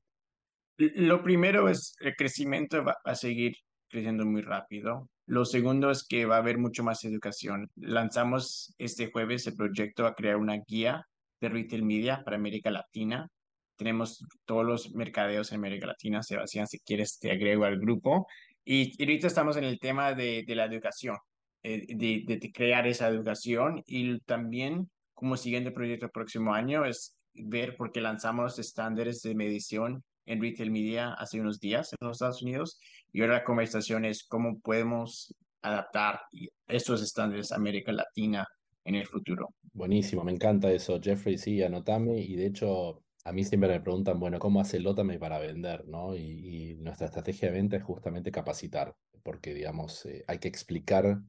Lo 0.77 1.23
primero 1.23 1.69
es 1.69 1.95
el 2.01 2.15
crecimiento 2.15 2.85
va 2.85 2.97
a 3.05 3.15
seguir 3.15 3.55
creciendo 3.89 4.27
muy 4.27 4.43
rápido. 4.43 5.09
Lo 5.27 5.45
segundo 5.45 5.91
es 5.91 6.07
que 6.07 6.27
va 6.27 6.37
a 6.37 6.41
haber 6.41 6.59
mucho 6.59 6.85
más 6.85 7.05
educación. 7.05 7.71
Lanzamos 7.77 8.75
este 8.79 9.11
jueves 9.11 9.47
el 9.47 9.57
proyecto 9.57 10.07
a 10.07 10.15
crear 10.15 10.37
una 10.37 10.59
guía 10.67 11.07
de 11.41 11.49
retail 11.49 11.83
media 11.83 12.23
para 12.25 12.37
América 12.37 12.71
Latina. 12.71 13.29
Tenemos 13.77 14.25
todos 14.45 14.65
los 14.65 14.95
mercadeos 14.95 15.51
en 15.51 15.57
América 15.57 15.87
Latina. 15.87 16.23
Sebastián, 16.23 16.67
si 16.67 16.79
quieres, 16.81 17.19
te 17.19 17.31
agrego 17.31 17.65
al 17.65 17.79
grupo. 17.79 18.27
Y, 18.67 19.01
ahorita 19.03 19.29
estamos 19.29 19.57
en 19.57 19.65
el 19.65 19.79
tema 19.79 20.13
de, 20.13 20.45
de 20.47 20.55
la 20.55 20.67
educación. 20.67 21.17
Eh, 21.63 21.87
de, 21.89 22.23
de, 22.27 22.53
crear 22.53 22.87
esa 22.87 23.09
educación 23.09 23.83
y 23.87 24.21
también 24.21 24.89
como 25.15 25.37
siguiente 25.37 25.73
proyecto 25.73 26.07
el 26.07 26.13
próximo 26.13 26.55
año 26.55 26.85
es 26.85 27.17
ver 27.35 27.77
por 27.77 27.91
qué 27.91 28.01
lanzamos 28.01 28.59
estándares 28.61 29.21
de 29.23 29.35
medición 29.35 30.05
en 30.27 30.41
retail 30.41 30.71
media 30.71 31.15
hace 31.15 31.41
unos 31.41 31.59
días 31.59 31.93
en 31.93 32.07
los 32.07 32.19
Estados 32.19 32.43
Unidos 32.43 32.79
y 33.13 33.21
ahora 33.21 33.39
la 33.39 33.45
conversación 33.45 34.05
es 34.05 34.25
cómo 34.29 34.61
podemos 34.61 35.35
adaptar 35.63 36.21
estos 36.69 37.03
estándares 37.03 37.51
a 37.51 37.57
América 37.57 37.91
Latina 37.91 38.47
en 38.85 38.95
el 38.95 39.07
futuro. 39.07 39.49
Buenísimo, 39.73 40.23
me 40.23 40.33
encanta 40.33 40.71
eso, 40.71 41.01
Jeffrey, 41.03 41.37
sí, 41.37 41.63
anotame 41.63 42.21
y 42.21 42.37
de 42.37 42.47
hecho 42.47 43.03
a 43.27 43.33
mí 43.33 43.45
siempre 43.45 43.69
me 43.69 43.81
preguntan, 43.81 44.21
bueno, 44.21 44.39
¿cómo 44.39 44.61
hace 44.61 44.79
Lotame 44.79 45.19
para 45.19 45.41
vender? 45.41 45.85
¿no? 45.89 46.17
Y, 46.17 46.77
nuestra 46.79 47.07
estrategia 47.07 47.49
de 47.49 47.55
venta 47.57 47.77
es 47.77 47.83
justamente 47.83 48.31
capacitar, 48.31 48.95
porque 49.25 49.53
digamos, 49.53 50.07
eh, 50.07 50.25
hay 50.29 50.39
que 50.39 50.47
explicar 50.47 51.21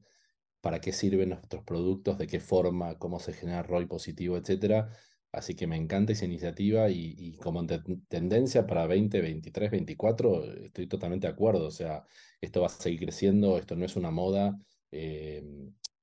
para 0.60 0.80
qué 0.80 0.92
sirven 0.92 1.30
nuestros 1.30 1.64
productos, 1.64 2.16
de 2.18 2.28
qué 2.28 2.38
forma, 2.38 2.98
cómo 2.98 3.18
se 3.18 3.32
genera 3.32 3.64
ROI 3.64 3.86
positivo, 3.86 4.36
etcétera. 4.36 4.90
Así 5.32 5.56
que 5.56 5.66
me 5.66 5.76
encanta 5.76 6.12
esa 6.12 6.24
iniciativa 6.24 6.88
y, 6.88 7.36
como 7.42 7.66
tendencia 8.08 8.66
para 8.66 8.82
2023, 8.86 9.70
2024, 9.70 10.44
estoy 10.66 10.86
totalmente 10.86 11.26
de 11.26 11.32
acuerdo. 11.32 11.66
O 11.66 11.70
sea, 11.72 12.04
esto 12.40 12.60
va 12.60 12.68
a 12.68 12.70
seguir 12.70 13.00
creciendo, 13.00 13.58
esto 13.58 13.74
no 13.74 13.84
es 13.84 13.96
una 13.96 14.10
moda, 14.12 14.56
eh, 14.92 15.42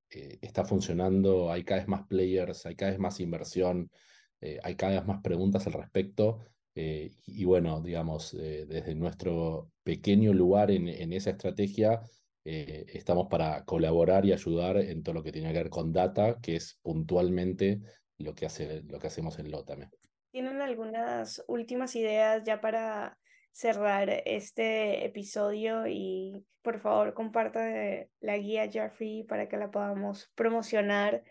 eh, 0.10 0.40
está 0.42 0.66
funcionando, 0.66 1.52
hay 1.52 1.64
cada 1.64 1.80
vez 1.80 1.88
más 1.88 2.06
players, 2.08 2.66
hay 2.66 2.76
cada 2.76 2.92
vez 2.92 3.00
más 3.00 3.20
inversión, 3.22 3.90
eh, 4.46 4.60
hay 4.64 4.76
cada 4.76 5.00
vez 5.00 5.06
más 5.06 5.22
preguntas 5.22 5.66
al 5.68 5.74
respecto. 5.74 6.40
y, 6.76 7.46
bueno, 7.46 7.82
digamos, 7.82 8.36
desde 8.36 8.96
nuestro 8.96 9.72
pequeño 9.84 10.34
lugar 10.34 10.72
en, 10.72 10.90
en 10.90 11.14
esa 11.14 11.30
estrategia, 11.30 12.02
eh, 12.48 12.86
estamos 12.94 13.28
para 13.28 13.66
colaborar 13.66 14.24
y 14.24 14.32
ayudar 14.32 14.78
en 14.78 15.02
todo 15.02 15.16
lo 15.16 15.24
que 15.24 15.32
tiene 15.32 15.52
que 15.52 15.58
ver 15.58 15.70
con 15.72 15.92
data, 15.92 16.38
que 16.40 16.56
es 16.58 16.80
puntualmente 16.84 17.82
lo 18.20 18.36
que, 18.36 18.46
hace, 18.46 18.84
lo 18.84 19.00
que 19.00 19.08
hacemos 19.08 19.40
en 19.40 19.50
Lotame. 19.50 19.90
¿Tienen 20.32 20.62
algunas 20.62 21.44
últimas 21.48 21.96
ideas 21.96 22.44
ya 22.44 22.62
para 22.62 23.18
cerrar 23.52 24.10
este 24.26 25.06
episodio? 25.06 25.88
Y 25.88 26.46
por 26.62 26.80
favor, 26.80 27.16
comparta 27.16 27.68
la 28.20 28.38
guía 28.38 28.70
Jeffrey 28.70 29.24
para 29.24 29.50
que 29.50 29.58
la 29.58 29.72
podamos 29.72 30.32
promocionar 30.36 31.24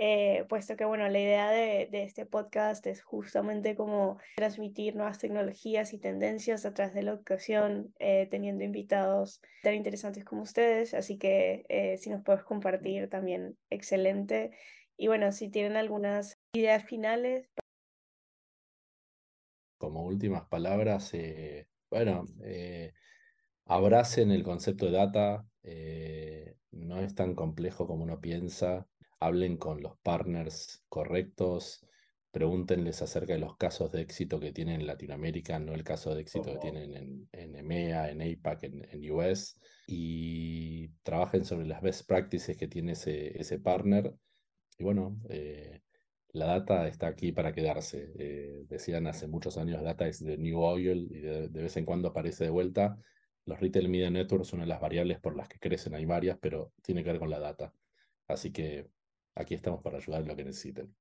eh, 0.00 0.44
puesto 0.48 0.76
que, 0.76 0.84
bueno, 0.84 1.08
la 1.08 1.18
idea 1.18 1.50
de, 1.50 1.88
este 1.90 2.24
podcast 2.24 2.86
es 2.86 3.02
justamente 3.02 3.74
como 3.74 4.18
transmitir 4.36 4.94
nuevas 4.94 5.18
tecnologías 5.18 5.92
y 5.92 5.98
tendencias 5.98 6.64
a 6.64 6.72
través 6.72 6.94
de 6.94 7.02
la 7.02 7.10
educación, 7.10 7.92
eh, 7.98 8.28
teniendo 8.30 8.62
invitados 8.62 9.42
tan 9.64 9.74
interesantes 9.74 10.24
como 10.24 10.42
ustedes, 10.42 10.94
así 10.94 11.18
que 11.18 11.66
eh, 11.68 11.98
si 11.98 12.10
nos 12.10 12.22
puedes 12.22 12.44
compartir 12.44 13.10
también, 13.10 13.58
excelente. 13.70 14.52
Y 14.96 15.08
bueno, 15.08 15.32
si 15.32 15.48
tienen 15.48 15.76
algunas 15.76 16.38
ideas 16.52 16.84
finales. 16.84 17.50
Como 19.78 20.04
últimas 20.04 20.46
palabras, 20.46 21.12
bueno, 21.90 22.24
abracen 23.64 24.30
el 24.30 24.44
concepto 24.44 24.86
de 24.86 24.92
data, 24.92 25.44
no 26.70 27.00
es 27.00 27.16
tan 27.16 27.34
complejo 27.34 27.88
como 27.88 28.04
uno 28.04 28.20
piensa 28.20 28.87
hablen 29.20 29.56
con 29.56 29.82
los 29.82 29.96
partners 29.98 30.84
correctos, 30.88 31.86
pregúntenles 32.30 33.02
acerca 33.02 33.32
de 33.32 33.38
los 33.38 33.56
casos 33.56 33.90
de 33.90 34.02
éxito 34.02 34.38
que 34.38 34.52
tienen 34.52 34.80
en 34.80 34.86
Latinoamérica, 34.86 35.58
no 35.58 35.74
el 35.74 35.84
caso 35.84 36.14
de 36.14 36.20
éxito 36.20 36.52
que 36.52 36.58
tienen 36.58 36.94
en, 36.94 37.28
en, 37.32 37.56
EMEA, 37.56 38.10
en 38.10 38.22
APAC, 38.22 38.64
en, 38.64 39.10
US, 39.10 39.56
y 39.86 40.88
trabajen 41.02 41.44
sobre 41.44 41.66
las 41.66 41.82
best 41.82 42.06
practices 42.06 42.56
que 42.56 42.68
tiene 42.68 42.92
ese, 42.92 43.40
ese 43.40 43.58
partner. 43.58 44.14
Y 44.78 44.84
bueno, 44.84 45.18
eh, 45.30 45.80
la 46.32 46.46
data 46.46 46.86
está 46.86 47.08
aquí 47.08 47.32
para 47.32 47.52
quedarse. 47.52 48.12
Eh, 48.18 48.64
decían 48.68 49.06
hace 49.06 49.26
muchos 49.26 49.56
años, 49.56 49.82
data 49.82 50.06
es 50.06 50.18
the 50.24 50.36
new 50.36 50.60
oil 50.60 51.08
y 51.10 51.20
de, 51.20 51.48
de, 51.48 51.62
vez 51.62 51.76
en 51.76 51.86
cuando 51.86 52.08
aparece 52.08 52.44
de 52.44 52.50
vuelta. 52.50 52.98
Los 53.46 53.58
Retail 53.58 53.88
Media 53.88 54.10
Networks 54.10 54.48
son 54.48 54.58
una 54.58 54.66
de 54.66 54.68
las 54.68 54.80
variables 54.80 55.18
por 55.18 55.34
las 55.34 55.48
que 55.48 55.58
crecen, 55.58 55.94
hay 55.94 56.04
varias, 56.04 56.38
pero 56.38 56.72
tiene 56.82 57.02
que 57.02 57.10
ver 57.10 57.18
con 57.18 57.30
la 57.30 57.40
data. 57.40 57.72
Así 58.26 58.52
que 58.52 58.90
aquí 59.38 59.54
estamos 59.54 59.82
para 59.82 59.98
ayudar 59.98 60.22
en 60.22 60.28
lo 60.28 60.36
que 60.36 60.44
necesiten. 60.44 60.94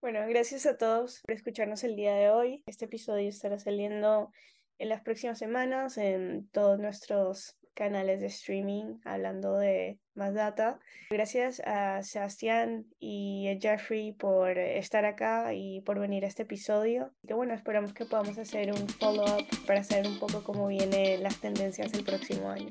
Bueno, 0.00 0.20
gracias 0.28 0.66
a 0.66 0.76
todos 0.76 1.20
por 1.22 1.34
escucharnos 1.34 1.84
el 1.84 1.96
día 1.96 2.14
de 2.14 2.30
hoy. 2.30 2.62
Este 2.66 2.86
episodio 2.86 3.28
estará 3.28 3.58
saliendo 3.58 4.30
en 4.78 4.88
las 4.88 5.02
próximas 5.02 5.38
semanas 5.38 5.98
en 5.98 6.48
todos 6.52 6.78
nuestros 6.78 7.56
canales 7.74 8.20
de 8.20 8.26
streaming 8.26 8.98
hablando 9.04 9.56
de 9.56 9.98
más 10.14 10.34
data. 10.34 10.78
Gracias 11.10 11.60
a 11.64 12.02
Sebastián 12.02 12.86
y 12.98 13.48
a 13.48 13.58
Jeffrey 13.58 14.12
por 14.12 14.58
estar 14.58 15.04
acá 15.04 15.52
y 15.54 15.80
por 15.82 15.98
venir 15.98 16.24
a 16.24 16.28
este 16.28 16.42
episodio. 16.42 17.12
Que 17.26 17.34
bueno, 17.34 17.54
esperamos 17.54 17.92
que 17.92 18.04
podamos 18.04 18.38
hacer 18.38 18.72
un 18.72 18.88
follow-up 18.88 19.46
para 19.66 19.84
saber 19.84 20.08
un 20.08 20.18
poco 20.18 20.42
cómo 20.42 20.66
vienen 20.66 21.22
las 21.22 21.40
tendencias 21.40 21.92
el 21.94 22.04
próximo 22.04 22.50
año. 22.50 22.70